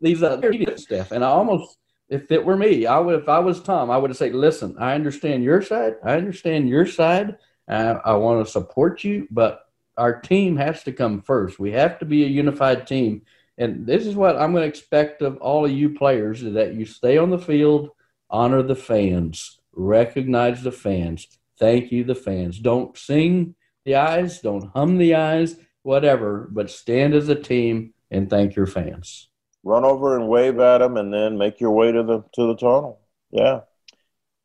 these 0.00 0.22
uh, 0.22 0.26
other 0.28 0.76
stuff, 0.76 1.12
and 1.12 1.24
I 1.24 1.28
almost, 1.28 1.76
if 2.14 2.30
it 2.30 2.44
were 2.44 2.56
me, 2.56 2.86
I 2.86 2.98
would, 2.98 3.20
if 3.20 3.28
I 3.28 3.40
was 3.40 3.60
Tom, 3.60 3.90
I 3.90 3.98
would 3.98 4.10
have 4.10 4.16
said, 4.16 4.34
"Listen, 4.34 4.76
I 4.78 4.94
understand 4.94 5.44
your 5.44 5.60
side. 5.62 5.96
I 6.02 6.16
understand 6.16 6.68
your 6.68 6.86
side. 6.86 7.36
I 7.68 8.14
want 8.14 8.44
to 8.44 8.52
support 8.52 9.04
you, 9.04 9.26
but 9.30 9.66
our 9.96 10.20
team 10.20 10.56
has 10.56 10.82
to 10.84 10.92
come 10.92 11.22
first. 11.22 11.58
We 11.58 11.72
have 11.72 11.98
to 11.98 12.04
be 12.04 12.24
a 12.24 12.28
unified 12.28 12.86
team." 12.86 13.22
And 13.56 13.86
this 13.86 14.06
is 14.06 14.16
what 14.16 14.36
I'm 14.36 14.52
going 14.52 14.62
to 14.62 14.68
expect 14.68 15.22
of 15.22 15.36
all 15.38 15.64
of 15.64 15.70
you 15.70 15.90
players 15.90 16.42
is 16.42 16.54
that 16.54 16.74
you 16.74 16.84
stay 16.84 17.18
on 17.18 17.30
the 17.30 17.38
field, 17.38 17.90
honor 18.28 18.62
the 18.62 18.74
fans, 18.74 19.60
recognize 19.72 20.62
the 20.62 20.72
fans, 20.72 21.28
thank 21.58 21.92
you, 21.92 22.02
the 22.02 22.16
fans. 22.16 22.58
Don't 22.58 22.98
sing 22.98 23.54
the 23.84 23.94
eyes, 23.94 24.40
don't 24.40 24.70
hum 24.74 24.98
the 24.98 25.14
eyes, 25.14 25.56
whatever, 25.82 26.48
but 26.50 26.68
stand 26.68 27.14
as 27.14 27.28
a 27.28 27.34
team 27.36 27.94
and 28.10 28.28
thank 28.28 28.56
your 28.56 28.66
fans. 28.66 29.28
Run 29.64 29.84
over 29.84 30.16
and 30.16 30.28
wave 30.28 30.60
at 30.60 30.78
them, 30.78 30.96
and 30.96 31.12
then 31.12 31.38
make 31.38 31.60
your 31.60 31.70
way 31.70 31.90
to 31.90 32.02
the 32.02 32.22
to 32.34 32.46
the 32.46 32.54
tunnel. 32.54 33.00
Yeah, 33.30 33.60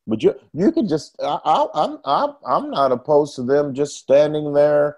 but 0.08 0.23
you 0.23 0.34
you 0.53 0.71
can 0.71 0.88
just 0.88 1.15
I, 1.21 1.39
I, 1.43 1.65
I'm 1.73 1.99
I'm 2.05 2.36
I'm 2.47 2.71
not 2.71 2.91
opposed 2.91 3.36
to 3.36 3.43
them 3.43 3.73
just 3.73 3.97
standing 3.97 4.53
there 4.53 4.97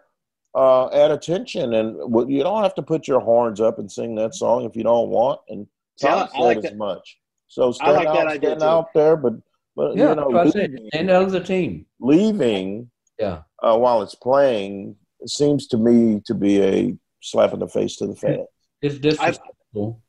uh, 0.56 0.88
at 0.88 1.12
attention, 1.12 1.74
and 1.74 1.98
you 2.30 2.44
don't 2.44 2.64
have 2.64 2.76
to 2.76 2.82
put 2.82 3.08
your 3.08 3.20
horns 3.20 3.60
up 3.60 3.80
and 3.80 3.92
sing 3.92 4.16
that 4.16 4.36
song 4.36 4.64
if 4.66 4.76
you 4.76 4.84
don't 4.84 5.10
want. 5.10 5.42
And 5.50 5.68
Tom 6.00 6.20
yeah, 6.20 6.28
said 6.28 6.44
like 6.44 6.58
as 6.58 6.64
that. 6.64 6.78
much. 6.78 7.18
So 7.48 7.72
stand 7.72 7.98
like 7.98 8.08
out, 8.08 8.36
stand 8.38 8.64
out 8.64 8.94
there, 8.94 9.18
but 9.18 9.34
but 9.76 9.96
yeah, 9.96 10.10
you 10.10 10.16
know, 10.16 10.28
leaving, 10.30 10.88
stand 10.94 11.10
out 11.10 11.24
of 11.24 11.32
the 11.32 11.44
team. 11.44 11.86
Leaving, 12.00 12.90
yeah, 13.20 13.42
uh, 13.62 13.78
while 13.78 14.02
it's 14.02 14.16
playing 14.16 14.96
seems 15.26 15.68
to 15.68 15.78
me 15.78 16.22
to 16.26 16.34
be 16.34 16.62
a 16.62 16.98
slap 17.22 17.54
in 17.54 17.60
the 17.60 17.68
face 17.68 17.98
to 17.98 18.08
the 18.08 18.16
fans. 18.16 18.48
It's 18.82 19.00
disrespectful. 19.00 20.02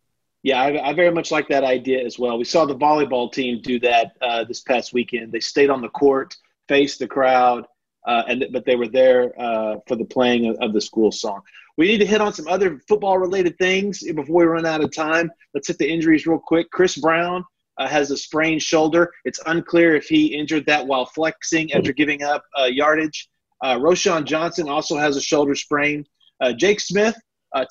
Yeah, 0.43 0.61
I, 0.61 0.89
I, 0.89 0.93
very 0.93 1.13
much 1.13 1.31
like 1.31 1.49
that 1.49 1.63
idea 1.63 2.05
as 2.05 2.19
well. 2.19 2.37
We 2.37 2.45
saw 2.45 2.65
the 2.65 2.75
volleyball 2.75 3.33
team 3.33 3.61
do 3.63 3.79
that 3.81 4.17
uh, 4.21 4.43
this 4.45 4.61
past 4.61 4.93
weekend. 4.93 5.31
They 5.31 5.41
stayed 5.41 5.71
on 5.71 5.81
the 5.81 5.89
court, 5.89 6.37
faced 6.69 6.99
the 6.99 7.07
crowd, 7.07 7.65
uh, 8.07 8.25
and 8.27 8.47
but 8.53 8.65
they 8.65 8.75
were 8.75 8.89
there 8.89 9.33
uh, 9.41 9.77
for 9.87 9.95
the 9.95 10.05
playing 10.05 10.47
of, 10.47 10.57
of, 10.57 10.73
the 10.73 10.81
school 10.81 11.13
song. 11.13 11.43
We 11.79 11.87
need 11.87 11.99
to 11.99 12.07
hit 12.07 12.21
on 12.21 12.33
some 12.33 12.49
other 12.49 12.81
football 12.89 13.19
related 13.19 13.57
things 13.59 14.03
before 14.03 14.37
we 14.37 14.45
run 14.45 14.67
out 14.67 14.83
of 14.83 14.93
time. 14.93 15.31
Let's 15.55 15.69
hit 15.69 15.79
the 15.79 15.89
injuries 15.89 16.27
real 16.27 16.41
quick. 16.41 16.71
Chris 16.73 16.97
Brown 16.97 17.45
uh, 17.79 17.87
has 17.87 18.11
a 18.11 18.17
sprained 18.17 18.63
shoulder. 18.63 19.13
It's 19.25 19.41
unclear 19.47 19.95
if 19.95 20.07
he 20.07 20.35
injured 20.35 20.67
that 20.67 20.85
while 20.85 21.07
flexing 21.07 21.73
after 21.73 21.93
giving 21.93 22.25
up 22.25 22.43
uh, 22.61 22.65
yardage. 22.65 23.29
Uh, 23.63 23.77
Roschon 23.77 24.25
Johnson 24.25 24.69
also 24.69 24.97
has 24.97 25.17
a 25.17 25.23
shoulder 25.23 25.55
sprain. 25.55 26.05
Uh, 26.41 26.53
Jake 26.53 26.81
Smith, 26.81 27.15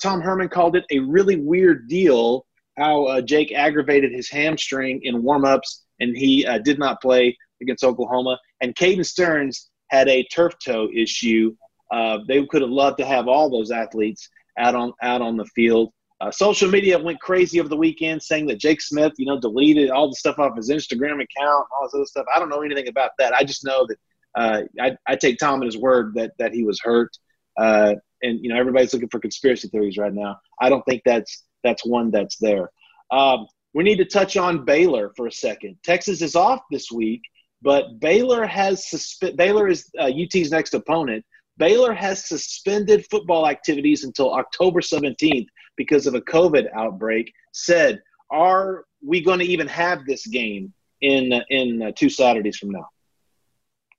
Tom 0.00 0.22
Herman 0.22 0.48
called 0.48 0.74
it 0.74 0.86
a 0.90 1.00
really 1.00 1.36
weird 1.36 1.86
deal 1.86 2.46
how 2.76 3.20
Jake 3.20 3.52
aggravated 3.52 4.12
his 4.12 4.30
hamstring 4.30 5.00
in 5.02 5.22
warmups 5.22 5.82
and 6.00 6.16
he 6.16 6.46
did 6.64 6.78
not 6.78 7.00
play 7.00 7.36
against 7.60 7.84
Oklahoma. 7.84 8.38
And 8.60 8.74
Caden 8.74 9.06
Stearns 9.06 9.70
had 9.90 10.08
a 10.08 10.24
turf 10.24 10.54
toe 10.64 10.88
issue. 10.94 11.54
Uh, 11.90 12.18
they 12.26 12.44
could 12.46 12.62
have 12.62 12.70
loved 12.70 12.98
to 12.98 13.06
have 13.06 13.28
all 13.28 13.50
those 13.50 13.70
athletes 13.70 14.28
out 14.58 14.74
on 14.74 14.92
out 15.02 15.22
on 15.22 15.36
the 15.36 15.46
field. 15.46 15.92
Uh, 16.20 16.30
social 16.30 16.70
media 16.70 16.98
went 16.98 17.20
crazy 17.20 17.58
over 17.58 17.68
the 17.68 17.76
weekend, 17.76 18.22
saying 18.22 18.46
that 18.46 18.60
Jake 18.60 18.80
Smith, 18.80 19.12
you 19.18 19.26
know, 19.26 19.40
deleted 19.40 19.90
all 19.90 20.08
the 20.08 20.14
stuff 20.14 20.38
off 20.38 20.56
his 20.56 20.70
Instagram 20.70 21.14
account, 21.14 21.66
all 21.72 21.82
this 21.82 21.94
other 21.94 22.06
stuff. 22.06 22.26
I 22.34 22.38
don't 22.38 22.48
know 22.48 22.62
anything 22.62 22.88
about 22.88 23.10
that. 23.18 23.34
I 23.34 23.42
just 23.42 23.64
know 23.64 23.86
that 23.86 23.96
uh, 24.36 24.62
I, 24.80 24.96
I, 25.06 25.16
take 25.16 25.38
Tom 25.38 25.60
at 25.62 25.66
his 25.66 25.76
word 25.76 26.14
that 26.14 26.32
that 26.38 26.54
he 26.54 26.64
was 26.64 26.80
hurt. 26.80 27.10
Uh, 27.58 27.96
and 28.22 28.38
you 28.40 28.48
know, 28.48 28.58
everybody's 28.58 28.94
looking 28.94 29.08
for 29.08 29.18
conspiracy 29.18 29.68
theories 29.68 29.98
right 29.98 30.14
now. 30.14 30.38
I 30.60 30.68
don't 30.68 30.84
think 30.84 31.02
that's 31.04 31.42
that's 31.62 31.84
one 31.84 32.10
that's 32.10 32.36
there. 32.38 32.70
Um, 33.10 33.46
we 33.74 33.84
need 33.84 33.96
to 33.96 34.04
touch 34.04 34.36
on 34.36 34.64
Baylor 34.64 35.12
for 35.16 35.26
a 35.26 35.32
second. 35.32 35.76
Texas 35.82 36.22
is 36.22 36.36
off 36.36 36.60
this 36.70 36.90
week, 36.90 37.22
but 37.62 38.00
Baylor 38.00 38.46
has 38.46 38.84
suspe- 38.84 39.36
Baylor 39.36 39.68
is 39.68 39.90
uh, 39.98 40.10
UT's 40.10 40.50
next 40.50 40.74
opponent. 40.74 41.24
Baylor 41.58 41.92
has 41.92 42.26
suspended 42.26 43.06
football 43.10 43.46
activities 43.48 44.04
until 44.04 44.34
October 44.34 44.80
17th 44.80 45.46
because 45.76 46.06
of 46.06 46.14
a 46.14 46.20
COVID 46.20 46.66
outbreak. 46.74 47.32
Ced, 47.54 47.98
are 48.30 48.84
we 49.04 49.22
going 49.22 49.38
to 49.38 49.44
even 49.44 49.68
have 49.68 50.04
this 50.06 50.26
game 50.26 50.72
in 51.00 51.32
in 51.50 51.82
uh, 51.82 51.92
two 51.94 52.08
Saturdays 52.08 52.56
from 52.56 52.70
now? 52.70 52.88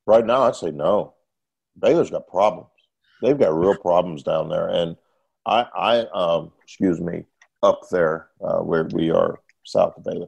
Right 0.06 0.26
now, 0.26 0.44
I'd 0.44 0.56
say 0.56 0.72
no. 0.72 1.14
Baylor's 1.80 2.10
got 2.10 2.28
problems. 2.28 2.70
They've 3.22 3.38
got 3.38 3.58
real 3.58 3.78
problems 3.78 4.24
down 4.24 4.50
there, 4.50 4.68
and 4.68 4.98
I, 5.46 5.66
I 5.76 6.00
um, 6.14 6.52
excuse 6.64 7.00
me, 7.00 7.24
up 7.64 7.82
there 7.90 8.28
uh, 8.44 8.60
where 8.60 8.84
we 8.84 9.10
are 9.10 9.40
south 9.64 9.98
of 9.98 10.04
Baylor. 10.04 10.28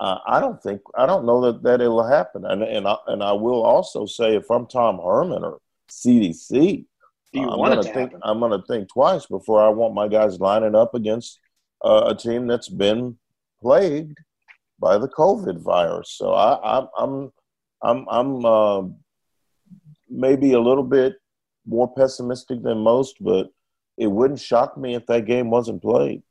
Uh, 0.00 0.18
I 0.26 0.40
don't 0.40 0.60
think 0.60 0.80
I 0.96 1.06
don't 1.06 1.24
know 1.24 1.40
that 1.42 1.62
that 1.62 1.80
it'll 1.80 2.06
happen. 2.06 2.44
And 2.44 2.62
and 2.62 2.88
I, 2.88 2.96
and 3.06 3.22
I 3.22 3.32
will 3.32 3.62
also 3.62 4.04
say 4.04 4.34
if 4.34 4.50
I'm 4.50 4.66
Tom 4.66 4.98
Herman 4.98 5.44
or 5.44 5.60
CDC, 5.88 6.84
uh, 7.36 7.40
I'm 7.40 7.58
going 7.58 7.76
to 7.76 7.84
think 7.84 8.10
happen? 8.10 8.20
I'm 8.24 8.40
going 8.40 8.60
to 8.60 8.66
think 8.66 8.88
twice 8.88 9.26
before 9.26 9.62
I 9.62 9.68
want 9.68 9.94
my 9.94 10.08
guys 10.08 10.40
lining 10.40 10.74
up 10.74 10.94
against 10.94 11.38
uh, 11.84 12.04
a 12.08 12.14
team 12.14 12.46
that's 12.48 12.68
been 12.68 13.16
plagued 13.60 14.18
by 14.80 14.98
the 14.98 15.08
COVID 15.08 15.62
virus. 15.62 16.10
So 16.10 16.32
I, 16.32 16.80
I 16.80 16.86
I'm 16.98 17.32
I'm 17.80 18.06
I'm 18.10 18.44
uh, 18.44 18.82
maybe 20.10 20.52
a 20.52 20.60
little 20.60 20.84
bit 20.84 21.14
more 21.64 21.92
pessimistic 21.94 22.62
than 22.62 22.78
most, 22.78 23.16
but 23.20 23.50
it 23.96 24.08
wouldn't 24.08 24.40
shock 24.40 24.76
me 24.76 24.96
if 24.96 25.06
that 25.06 25.26
game 25.26 25.48
wasn't 25.48 25.80
played. 25.80 26.22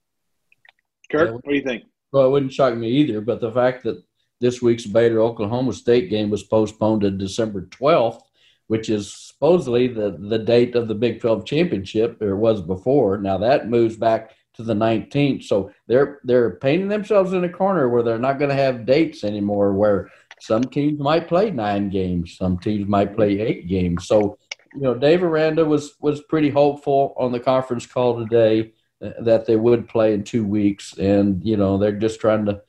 Kurt, 1.11 1.33
what 1.33 1.43
do 1.43 1.53
you 1.53 1.61
think? 1.61 1.83
Well, 2.11 2.25
it 2.25 2.29
wouldn't 2.29 2.53
shock 2.53 2.75
me 2.75 2.89
either. 2.89 3.21
But 3.21 3.41
the 3.41 3.51
fact 3.51 3.83
that 3.83 4.03
this 4.39 4.61
week's 4.61 4.85
Baylor 4.85 5.19
Oklahoma 5.19 5.73
State 5.73 6.09
game 6.09 6.29
was 6.29 6.43
postponed 6.43 7.01
to 7.01 7.11
December 7.11 7.67
12th, 7.67 8.21
which 8.67 8.89
is 8.89 9.13
supposedly 9.13 9.87
the, 9.87 10.17
the 10.19 10.39
date 10.39 10.75
of 10.75 10.87
the 10.87 10.95
Big 10.95 11.21
12 11.21 11.45
championship, 11.45 12.21
or 12.21 12.35
was 12.35 12.61
before. 12.61 13.17
Now 13.17 13.37
that 13.37 13.69
moves 13.69 13.95
back 13.95 14.31
to 14.55 14.63
the 14.63 14.73
19th. 14.73 15.43
So 15.43 15.71
they're 15.87 16.19
they're 16.23 16.51
painting 16.57 16.89
themselves 16.89 17.33
in 17.33 17.43
a 17.43 17.49
corner 17.49 17.89
where 17.89 18.03
they're 18.03 18.17
not 18.17 18.39
going 18.39 18.49
to 18.49 18.55
have 18.55 18.85
dates 18.85 19.23
anymore. 19.23 19.73
Where 19.73 20.09
some 20.39 20.63
teams 20.63 20.99
might 20.99 21.27
play 21.27 21.51
nine 21.51 21.89
games, 21.89 22.37
some 22.37 22.57
teams 22.57 22.87
might 22.87 23.15
play 23.15 23.39
eight 23.39 23.67
games. 23.67 24.07
So 24.07 24.37
you 24.73 24.81
know, 24.81 24.95
Dave 24.95 25.23
Aranda 25.23 25.63
was 25.63 25.95
was 26.01 26.21
pretty 26.23 26.49
hopeful 26.49 27.13
on 27.17 27.31
the 27.31 27.39
conference 27.39 27.85
call 27.85 28.19
today 28.19 28.73
that 29.01 29.45
they 29.45 29.55
would 29.55 29.87
play 29.87 30.13
in 30.13 30.23
two 30.23 30.45
weeks, 30.45 30.97
and 30.97 31.43
you 31.43 31.57
know 31.57 31.77
they're 31.77 31.91
just 31.91 32.19
trying 32.19 32.45
to, 32.45 32.61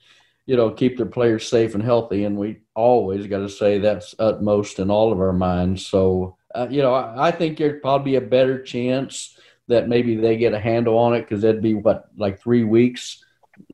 you 0.46 0.56
know, 0.56 0.70
keep 0.70 0.96
their 0.96 1.06
players 1.06 1.46
safe 1.46 1.74
and 1.74 1.84
healthy, 1.84 2.24
and 2.24 2.36
we 2.36 2.60
always 2.74 3.26
got 3.26 3.38
to 3.40 3.48
say 3.48 3.78
that's 3.78 4.14
utmost 4.18 4.78
in 4.78 4.90
all 4.90 5.12
of 5.12 5.20
our 5.20 5.32
minds. 5.32 5.86
So, 5.86 6.36
uh, 6.54 6.68
you 6.70 6.82
know, 6.82 6.94
I, 6.94 7.28
I 7.28 7.30
think 7.30 7.58
there'd 7.58 7.82
probably 7.82 8.12
be 8.12 8.16
a 8.16 8.28
better 8.28 8.62
chance 8.62 9.38
that 9.68 9.88
maybe 9.88 10.16
they 10.16 10.36
get 10.36 10.54
a 10.54 10.60
handle 10.60 10.98
on 10.98 11.14
it 11.14 11.22
because 11.22 11.42
that'd 11.42 11.62
be 11.62 11.74
what 11.74 12.06
like 12.16 12.40
three 12.40 12.64
weeks 12.64 13.24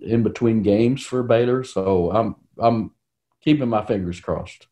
in 0.01 0.23
between 0.23 0.63
games 0.63 1.03
for 1.03 1.23
Baylor. 1.23 1.65
So 1.65 2.11
I'm 2.11 2.37
I'm 2.59 2.91
keeping 3.41 3.69
my 3.69 3.85
fingers 3.85 4.21
crossed. 4.21 4.67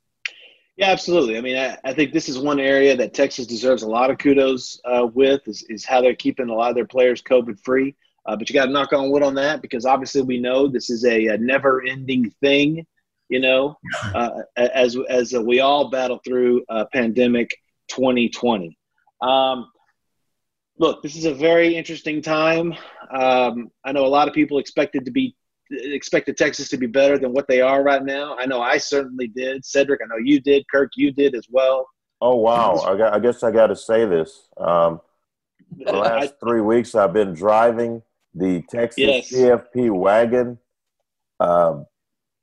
Yeah, 0.76 0.90
absolutely. 0.90 1.38
I 1.38 1.40
mean, 1.40 1.56
I, 1.56 1.78
I, 1.84 1.94
think 1.94 2.12
this 2.12 2.28
is 2.28 2.38
one 2.38 2.60
area 2.60 2.94
that 2.96 3.14
Texas 3.14 3.46
deserves 3.46 3.82
a 3.82 3.88
lot 3.88 4.10
of 4.10 4.18
kudos 4.18 4.78
uh, 4.84 5.06
with 5.06 5.48
is, 5.48 5.64
is 5.70 5.86
how 5.86 6.02
they're 6.02 6.14
keeping 6.14 6.50
a 6.50 6.54
lot 6.54 6.68
of 6.68 6.74
their 6.74 6.86
players 6.86 7.22
COVID 7.22 7.58
free. 7.60 7.94
Uh, 8.26 8.36
but 8.36 8.50
you 8.50 8.54
got 8.54 8.66
to 8.66 8.72
knock 8.72 8.92
on 8.92 9.10
wood 9.10 9.22
on 9.22 9.34
that 9.36 9.62
because 9.62 9.86
obviously 9.86 10.20
we 10.20 10.38
know 10.38 10.68
this 10.68 10.90
is 10.90 11.04
a, 11.06 11.28
a 11.28 11.38
never 11.38 11.82
ending 11.86 12.30
thing, 12.42 12.86
you 13.30 13.40
know, 13.40 13.78
uh, 14.14 14.42
as, 14.56 14.98
as 15.08 15.32
we 15.32 15.60
all 15.60 15.88
battle 15.88 16.20
through 16.24 16.62
pandemic 16.92 17.56
2020. 17.88 18.76
Um, 19.22 19.70
look, 20.78 21.02
this 21.02 21.16
is 21.16 21.24
a 21.24 21.34
very 21.34 21.74
interesting 21.74 22.20
time. 22.20 22.74
Um, 23.10 23.70
I 23.84 23.92
know 23.92 24.04
a 24.04 24.08
lot 24.08 24.28
of 24.28 24.34
people 24.34 24.58
expected 24.58 25.06
to 25.06 25.10
be 25.10 25.36
expected 25.70 26.36
Texas 26.36 26.68
to 26.70 26.76
be 26.76 26.86
better 26.86 27.18
than 27.18 27.32
what 27.32 27.48
they 27.48 27.60
are 27.60 27.82
right 27.82 28.04
now. 28.04 28.36
I 28.36 28.46
know 28.46 28.60
I 28.60 28.78
certainly 28.78 29.28
did. 29.28 29.64
Cedric, 29.64 30.00
I 30.02 30.06
know 30.06 30.22
you 30.22 30.40
did. 30.40 30.64
Kirk, 30.70 30.92
you 30.96 31.12
did 31.12 31.34
as 31.34 31.46
well. 31.50 31.88
Oh 32.20 32.36
wow! 32.36 32.76
I, 32.76 32.96
got, 32.96 33.12
I 33.12 33.18
guess 33.18 33.42
I 33.42 33.50
got 33.50 33.66
to 33.66 33.76
say 33.76 34.06
this. 34.06 34.48
Um, 34.56 35.00
the 35.78 35.92
last 35.92 36.34
three 36.40 36.62
weeks, 36.62 36.94
I've 36.94 37.12
been 37.12 37.34
driving 37.34 38.02
the 38.34 38.62
Texas 38.70 38.98
yes. 38.98 39.32
CFP 39.32 39.90
wagon. 39.90 40.58
Um, 41.40 41.86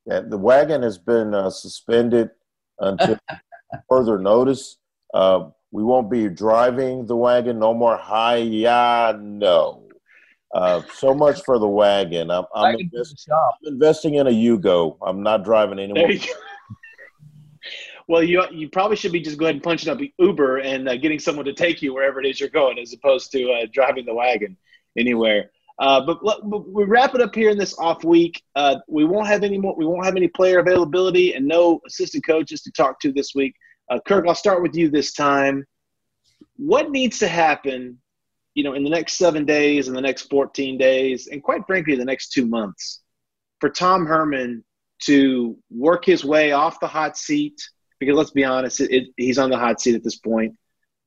the 0.06 0.38
wagon 0.38 0.82
has 0.82 0.98
been 0.98 1.34
uh, 1.34 1.50
suspended 1.50 2.30
until 2.78 3.18
further 3.88 4.18
notice. 4.18 4.76
Uh, 5.12 5.48
we 5.70 5.82
won't 5.82 6.10
be 6.10 6.28
driving 6.28 7.06
the 7.06 7.16
wagon. 7.16 7.58
No 7.58 7.74
more 7.74 7.96
hi 7.96 8.36
ya 8.36 9.12
no. 9.18 9.83
Uh, 10.54 10.82
so 10.94 11.12
much 11.12 11.42
for 11.42 11.58
the 11.58 11.66
wagon. 11.66 12.30
I'm, 12.30 12.44
I'm, 12.54 12.76
invest, 12.78 13.28
I'm, 13.28 13.72
investing 13.72 14.14
in 14.14 14.28
a 14.28 14.30
Yugo. 14.30 14.96
I'm 15.02 15.20
not 15.20 15.44
driving 15.44 15.80
anymore. 15.80 16.08
well, 18.08 18.22
you 18.22 18.44
you 18.52 18.68
probably 18.68 18.96
should 18.96 19.10
be 19.10 19.20
just 19.20 19.36
go 19.36 19.46
ahead 19.46 19.56
and 19.56 19.64
punching 19.64 19.90
up 19.90 19.98
Uber 20.18 20.58
and 20.58 20.88
uh, 20.88 20.96
getting 20.96 21.18
someone 21.18 21.44
to 21.46 21.52
take 21.52 21.82
you 21.82 21.92
wherever 21.92 22.20
it 22.20 22.26
is 22.26 22.38
you're 22.38 22.50
going, 22.50 22.78
as 22.78 22.92
opposed 22.92 23.32
to 23.32 23.50
uh, 23.50 23.66
driving 23.72 24.06
the 24.06 24.14
wagon 24.14 24.56
anywhere. 24.96 25.50
Uh, 25.80 26.06
but, 26.06 26.20
but, 26.22 26.70
we 26.70 26.84
wrap 26.84 27.16
it 27.16 27.20
up 27.20 27.34
here 27.34 27.50
in 27.50 27.58
this 27.58 27.76
off 27.76 28.04
week. 28.04 28.40
Uh, 28.54 28.76
we 28.88 29.04
won't 29.04 29.26
have 29.26 29.42
any 29.42 29.58
more. 29.58 29.74
We 29.76 29.84
won't 29.84 30.04
have 30.04 30.14
any 30.14 30.28
player 30.28 30.60
availability 30.60 31.34
and 31.34 31.48
no 31.48 31.80
assistant 31.84 32.24
coaches 32.24 32.62
to 32.62 32.70
talk 32.70 33.00
to 33.00 33.12
this 33.12 33.34
week. 33.34 33.56
Kirk, 34.06 34.26
I'll 34.28 34.36
start 34.36 34.62
with 34.62 34.76
you 34.76 34.88
this 34.88 35.12
time. 35.12 35.64
What 36.56 36.92
needs 36.92 37.18
to 37.18 37.28
happen 37.28 37.98
you 38.54 38.62
know, 38.62 38.74
in 38.74 38.84
the 38.84 38.90
next 38.90 39.14
seven 39.14 39.44
days, 39.44 39.88
in 39.88 39.94
the 39.94 40.00
next 40.00 40.30
14 40.30 40.78
days, 40.78 41.26
and 41.26 41.42
quite 41.42 41.66
frankly, 41.66 41.96
the 41.96 42.04
next 42.04 42.32
two 42.32 42.46
months, 42.46 43.02
for 43.60 43.68
Tom 43.68 44.06
Herman 44.06 44.64
to 45.02 45.56
work 45.70 46.04
his 46.04 46.24
way 46.24 46.52
off 46.52 46.80
the 46.80 46.86
hot 46.86 47.16
seat, 47.16 47.60
because 47.98 48.16
let's 48.16 48.30
be 48.30 48.44
honest, 48.44 48.80
it, 48.80 48.90
it, 48.90 49.08
he's 49.16 49.38
on 49.38 49.50
the 49.50 49.58
hot 49.58 49.80
seat 49.80 49.94
at 49.94 50.04
this 50.04 50.18
point, 50.18 50.54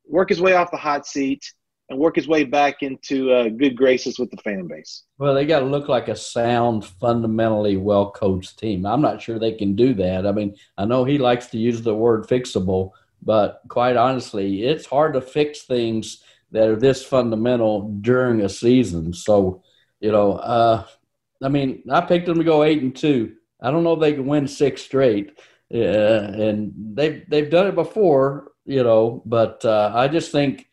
work 0.06 0.30
his 0.30 0.42
way 0.42 0.54
off 0.54 0.72
the 0.72 0.78
hot 0.78 1.08
seat 1.08 1.44
and 1.90 1.98
work 1.98 2.18
his 2.18 2.28
way 2.28 2.44
back 2.44 2.84
into 2.84 3.32
uh, 3.32 3.48
good 3.48 3.78
graces 3.78 4.20
with 4.20 4.30
the 4.30 4.38
fan 4.38 4.68
base. 4.68 5.04
Well, 5.18 5.34
they 5.34 5.46
got 5.46 5.60
to 5.60 5.66
look 5.66 5.88
like 5.88 6.10
a 6.10 6.16
sound, 6.18 6.84
fundamentally 6.86 7.78
well 7.78 8.12
coached 8.12 8.60
team. 8.60 8.86
I'm 8.86 9.02
not 9.02 9.22
sure 9.22 9.40
they 9.40 9.54
can 9.54 9.76
do 9.76 9.94
that. 9.94 10.28
I 10.28 10.34
mean, 10.34 10.56
I 10.78 10.84
know 10.84 11.06
he 11.06 11.18
likes 11.18 11.48
to 11.48 11.58
use 11.58 11.82
the 11.82 11.96
word 11.96 12.28
fixable, 12.28 12.92
but 13.22 13.62
quite 13.70 13.96
honestly, 13.96 14.64
it's 14.64 14.86
hard 14.86 15.14
to 15.14 15.22
fix 15.22 15.64
things 15.64 16.24
that 16.52 16.70
are 16.70 16.76
this 16.76 17.04
fundamental 17.04 17.90
during 18.02 18.42
a 18.42 18.50
season. 18.50 19.14
So, 19.14 19.64
you 20.00 20.12
know, 20.12 20.34
uh, 20.34 20.86
I 21.44 21.50
mean, 21.50 21.84
I 21.92 22.02
picked 22.02 22.26
them 22.26 22.38
to 22.38 22.44
go 22.44 22.64
eight 22.64 22.82
and 22.82 22.96
two. 22.96 23.36
I 23.62 23.72
don't 23.72 23.84
know 23.84 23.94
if 23.94 24.00
they 24.00 24.14
can 24.14 24.28
win 24.28 24.48
six 24.48 24.82
straight, 24.82 25.40
uh, 25.74 25.78
and 25.78 26.74
they've 26.94 27.24
they've 27.30 27.50
done 27.50 27.68
it 27.68 27.76
before, 27.76 28.52
you 28.66 28.84
know. 28.84 29.22
But 29.26 29.66
uh, 29.66 29.92
I 29.94 30.08
just 30.08 30.32
think 30.32 30.68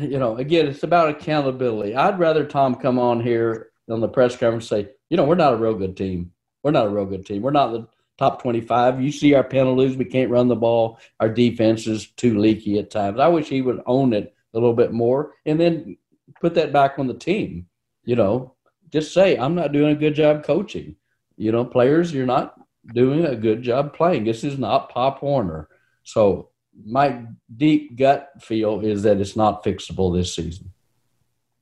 you 0.00 0.18
know, 0.18 0.36
again, 0.36 0.66
it's 0.66 0.82
about 0.82 1.10
accountability. 1.10 1.94
I'd 1.94 2.18
rather 2.18 2.44
Tom 2.44 2.74
come 2.76 2.98
on 2.98 3.20
here 3.20 3.70
on 3.90 4.00
the 4.00 4.08
press 4.08 4.36
conference 4.36 4.70
and 4.70 4.86
say, 4.86 4.92
you 5.10 5.16
know, 5.16 5.24
we're 5.24 5.34
not 5.34 5.54
a 5.54 5.58
real 5.58 5.74
good 5.74 5.96
team. 5.96 6.32
We're 6.62 6.72
not 6.72 6.86
a 6.86 6.90
real 6.90 7.06
good 7.06 7.26
team. 7.26 7.42
We're 7.42 7.50
not 7.52 7.72
the 7.72 7.86
top 8.18 8.42
25. 8.42 9.00
You 9.00 9.12
see 9.12 9.34
our 9.34 9.44
penalties. 9.44 9.96
We 9.96 10.04
can't 10.06 10.30
run 10.30 10.48
the 10.48 10.56
ball. 10.56 10.98
Our 11.20 11.28
defense 11.28 11.86
is 11.86 12.08
too 12.12 12.38
leaky 12.38 12.78
at 12.78 12.90
times. 12.90 13.20
I 13.20 13.28
wish 13.28 13.48
he 13.48 13.62
would 13.62 13.82
own 13.86 14.12
it 14.12 14.34
a 14.56 14.58
little 14.58 14.74
bit 14.74 14.92
more 14.92 15.34
and 15.44 15.60
then 15.60 15.96
put 16.40 16.54
that 16.54 16.72
back 16.72 16.98
on 16.98 17.06
the 17.06 17.14
team. 17.14 17.66
You 18.04 18.16
know, 18.16 18.54
just 18.90 19.12
say, 19.12 19.36
I'm 19.36 19.54
not 19.54 19.72
doing 19.72 19.92
a 19.92 19.98
good 19.98 20.14
job 20.14 20.44
coaching. 20.44 20.96
You 21.36 21.52
know, 21.52 21.64
players, 21.64 22.12
you're 22.12 22.26
not 22.26 22.54
doing 22.94 23.24
a 23.26 23.36
good 23.36 23.62
job 23.62 23.94
playing. 23.94 24.24
This 24.24 24.44
is 24.44 24.58
not 24.58 24.90
Pop 24.90 25.22
Warner. 25.22 25.68
So 26.04 26.50
my 26.84 27.26
deep 27.54 27.96
gut 27.96 28.30
feel 28.40 28.80
is 28.80 29.02
that 29.02 29.20
it's 29.20 29.36
not 29.36 29.64
fixable 29.64 30.16
this 30.16 30.34
season. 30.34 30.72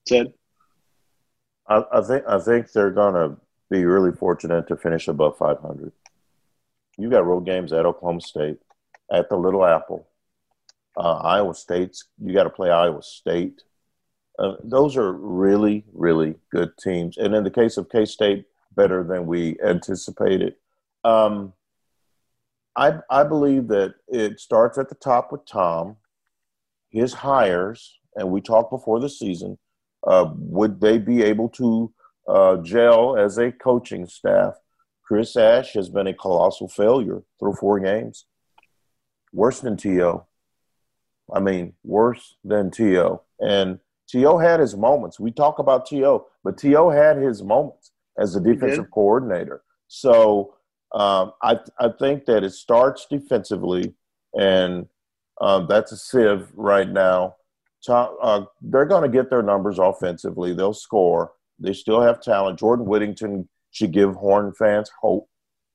Ted, 0.07 0.35
I, 1.66 1.83
I 1.92 2.02
think 2.02 2.24
I 2.28 2.38
think 2.38 2.72
they're 2.72 2.90
gonna 2.90 3.37
be 3.70 3.85
really 3.85 4.12
fortunate 4.12 4.68
to 4.68 4.76
finish 4.76 5.09
above 5.09 5.38
500. 5.38 5.92
You 6.98 7.11
got 7.11 7.26
road 7.26 7.46
games 7.46 7.72
at 7.72 7.87
Oklahoma 7.87 8.20
State, 8.20 8.59
at 9.11 9.28
the 9.28 9.37
Little 9.37 9.64
Apple, 9.64 10.07
uh, 10.96 11.16
Iowa 11.16 11.54
State's. 11.54 12.04
You 12.22 12.35
got 12.35 12.44
to 12.44 12.50
play 12.50 12.70
Iowa 12.70 13.02
State. 13.02 13.62
Uh, 14.38 14.54
those 14.62 14.96
are 14.96 15.12
really, 15.12 15.85
really 15.92 16.35
good 16.50 16.72
teams. 16.78 17.16
And 17.16 17.35
in 17.35 17.44
the 17.44 17.50
case 17.50 17.76
of 17.76 17.88
K 17.88 18.04
State, 18.04 18.46
better 18.74 19.04
than 19.04 19.26
we 19.26 19.57
anticipated. 19.64 20.57
Um, 21.04 21.52
I, 22.76 22.94
I 23.09 23.22
believe 23.22 23.68
that 23.68 23.94
it 24.09 24.40
starts 24.40 24.78
at 24.78 24.88
the 24.88 24.96
top 24.96 25.30
with 25.30 25.46
Tom, 25.46 25.96
his 26.90 27.12
hires, 27.12 27.98
and 28.16 28.30
we 28.30 28.40
talked 28.40 28.70
before 28.70 29.00
the 29.00 29.09
season. 29.09 29.59
Uh, 30.07 30.30
would 30.37 30.80
they 30.80 30.98
be 30.98 31.22
able 31.22 31.48
to 31.50 31.92
uh, 32.28 32.57
gel 32.59 33.16
as 33.16 33.38
a 33.38 33.52
coaching 33.52 34.07
staff? 34.07 34.54
Chris 35.04 35.37
Ash 35.37 35.72
has 35.74 35.88
been 35.88 36.07
a 36.07 36.14
colossal 36.14 36.68
failure 36.68 37.22
through 37.38 37.54
four 37.54 37.78
games. 37.78 38.26
Worse 39.33 39.61
than 39.61 39.76
T.O. 39.76 40.26
I 41.32 41.40
mean, 41.40 41.74
worse 41.84 42.37
than 42.44 42.70
T.O. 42.70 43.22
And 43.40 43.78
T.O. 44.08 44.38
had 44.38 44.60
his 44.60 44.76
moments. 44.76 45.18
We 45.18 45.30
talk 45.30 45.58
about 45.58 45.87
T.O., 45.87 46.26
but 46.42 46.58
T.O. 46.58 46.90
had 46.90 47.16
his 47.16 47.42
moments 47.42 47.92
as 48.18 48.37
a 48.37 48.40
defensive 48.40 48.90
coordinator. 48.90 49.62
So 49.88 50.54
um, 50.94 51.32
I, 51.42 51.58
I 51.78 51.88
think 51.98 52.26
that 52.26 52.44
it 52.44 52.52
starts 52.52 53.06
defensively, 53.10 53.94
and 54.38 54.87
um, 55.40 55.66
that's 55.68 55.92
a 55.92 55.96
sieve 55.96 56.48
right 56.54 56.88
now. 56.88 57.37
Uh, 57.88 58.44
they're 58.62 58.87
going 58.87 59.02
to 59.02 59.14
get 59.14 59.28
their 59.28 59.42
numbers 59.42 59.78
offensively. 59.78 60.54
They'll 60.54 60.72
score. 60.72 61.32
They 61.58 61.72
still 61.72 62.00
have 62.00 62.20
talent. 62.20 62.58
Jordan 62.58 62.87
Whittington 62.87 63.48
should 63.70 63.92
give 63.92 64.14
Horn 64.14 64.52
fans 64.58 64.90
hope. 65.00 65.28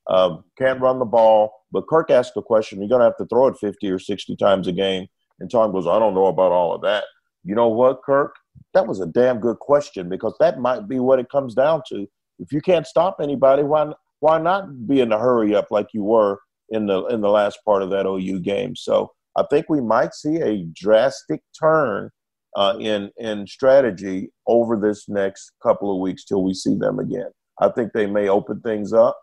Uh, 0.07 0.37
can't 0.57 0.81
run 0.81 0.97
the 0.97 1.05
ball, 1.05 1.51
but 1.71 1.87
Kirk 1.87 2.09
asked 2.09 2.35
a 2.35 2.41
question. 2.41 2.79
You're 2.79 2.89
going 2.89 3.01
to 3.01 3.05
have 3.05 3.17
to 3.17 3.25
throw 3.25 3.47
it 3.47 3.57
50 3.57 3.91
or 3.91 3.99
60 3.99 4.35
times 4.37 4.67
a 4.67 4.71
game. 4.71 5.07
And 5.39 5.49
Tom 5.49 5.71
goes, 5.71 5.87
I 5.87 5.99
don't 5.99 6.13
know 6.13 6.27
about 6.27 6.51
all 6.51 6.73
of 6.73 6.81
that. 6.81 7.05
You 7.43 7.55
know 7.55 7.69
what, 7.69 8.03
Kirk? 8.03 8.35
That 8.73 8.87
was 8.87 8.99
a 8.99 9.05
damn 9.07 9.39
good 9.39 9.59
question 9.59 10.09
because 10.09 10.35
that 10.39 10.59
might 10.59 10.87
be 10.87 10.99
what 10.99 11.19
it 11.19 11.29
comes 11.29 11.53
down 11.53 11.81
to. 11.89 12.07
If 12.39 12.51
you 12.51 12.61
can't 12.61 12.87
stop 12.87 13.17
anybody, 13.21 13.63
why 13.63 13.91
why 14.19 14.39
not 14.39 14.87
be 14.87 14.99
in 14.99 15.11
a 15.11 15.19
hurry 15.19 15.55
up 15.55 15.67
like 15.71 15.87
you 15.93 16.03
were 16.03 16.39
in 16.69 16.87
the 16.87 17.05
in 17.07 17.21
the 17.21 17.29
last 17.29 17.59
part 17.65 17.81
of 17.81 17.89
that 17.91 18.05
OU 18.05 18.41
game? 18.41 18.75
So 18.75 19.11
I 19.37 19.43
think 19.49 19.67
we 19.69 19.81
might 19.81 20.13
see 20.13 20.37
a 20.41 20.65
drastic 20.73 21.41
turn 21.59 22.09
uh, 22.55 22.75
in 22.79 23.11
in 23.17 23.47
strategy 23.47 24.31
over 24.47 24.75
this 24.77 25.07
next 25.07 25.51
couple 25.63 25.93
of 25.93 26.01
weeks 26.01 26.25
till 26.25 26.43
we 26.43 26.53
see 26.53 26.75
them 26.75 26.99
again. 26.99 27.29
I 27.61 27.69
think 27.69 27.93
they 27.93 28.07
may 28.07 28.29
open 28.29 28.61
things 28.61 28.93
up. 28.93 29.17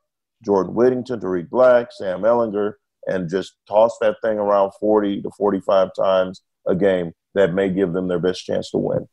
Jordan 0.45 0.75
Whittington, 0.75 1.21
Tarik 1.21 1.49
Black, 1.51 1.89
Sam 1.91 2.21
Ehlinger, 2.23 2.75
and 3.07 3.29
just 3.29 3.55
toss 3.69 3.97
that 4.01 4.17
thing 4.23 4.39
around 4.39 4.73
40 4.81 5.23
to 5.23 5.31
45 5.37 5.91
times 5.99 6.43
a 6.67 6.75
game. 6.75 7.13
That 7.35 7.53
may 7.53 7.69
give 7.69 7.93
them 7.93 8.09
their 8.09 8.19
best 8.19 8.47
chance 8.47 8.71
to 8.71 8.79
win. 8.79 9.07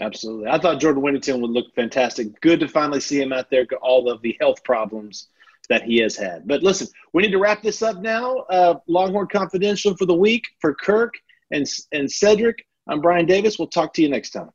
Absolutely. 0.00 0.48
I 0.48 0.58
thought 0.58 0.80
Jordan 0.80 1.02
Whittington 1.02 1.42
would 1.42 1.50
look 1.50 1.66
fantastic. 1.74 2.40
Good 2.40 2.60
to 2.60 2.68
finally 2.68 3.00
see 3.00 3.20
him 3.20 3.32
out 3.32 3.50
there, 3.50 3.66
all 3.82 4.10
of 4.10 4.22
the 4.22 4.36
health 4.40 4.64
problems 4.64 5.28
that 5.68 5.82
he 5.82 5.98
has 5.98 6.16
had. 6.16 6.48
But 6.48 6.62
listen, 6.62 6.88
we 7.12 7.22
need 7.22 7.32
to 7.32 7.38
wrap 7.38 7.62
this 7.62 7.82
up 7.82 8.00
now. 8.00 8.38
Uh, 8.48 8.78
Longhorn 8.86 9.28
Confidential 9.28 9.96
for 9.96 10.06
the 10.06 10.14
week 10.14 10.44
for 10.60 10.74
Kirk 10.74 11.12
and, 11.50 11.66
and 11.92 12.10
Cedric. 12.10 12.64
I'm 12.88 13.00
Brian 13.00 13.26
Davis. 13.26 13.58
We'll 13.58 13.68
talk 13.68 13.92
to 13.94 14.02
you 14.02 14.08
next 14.08 14.30
time. 14.30 14.50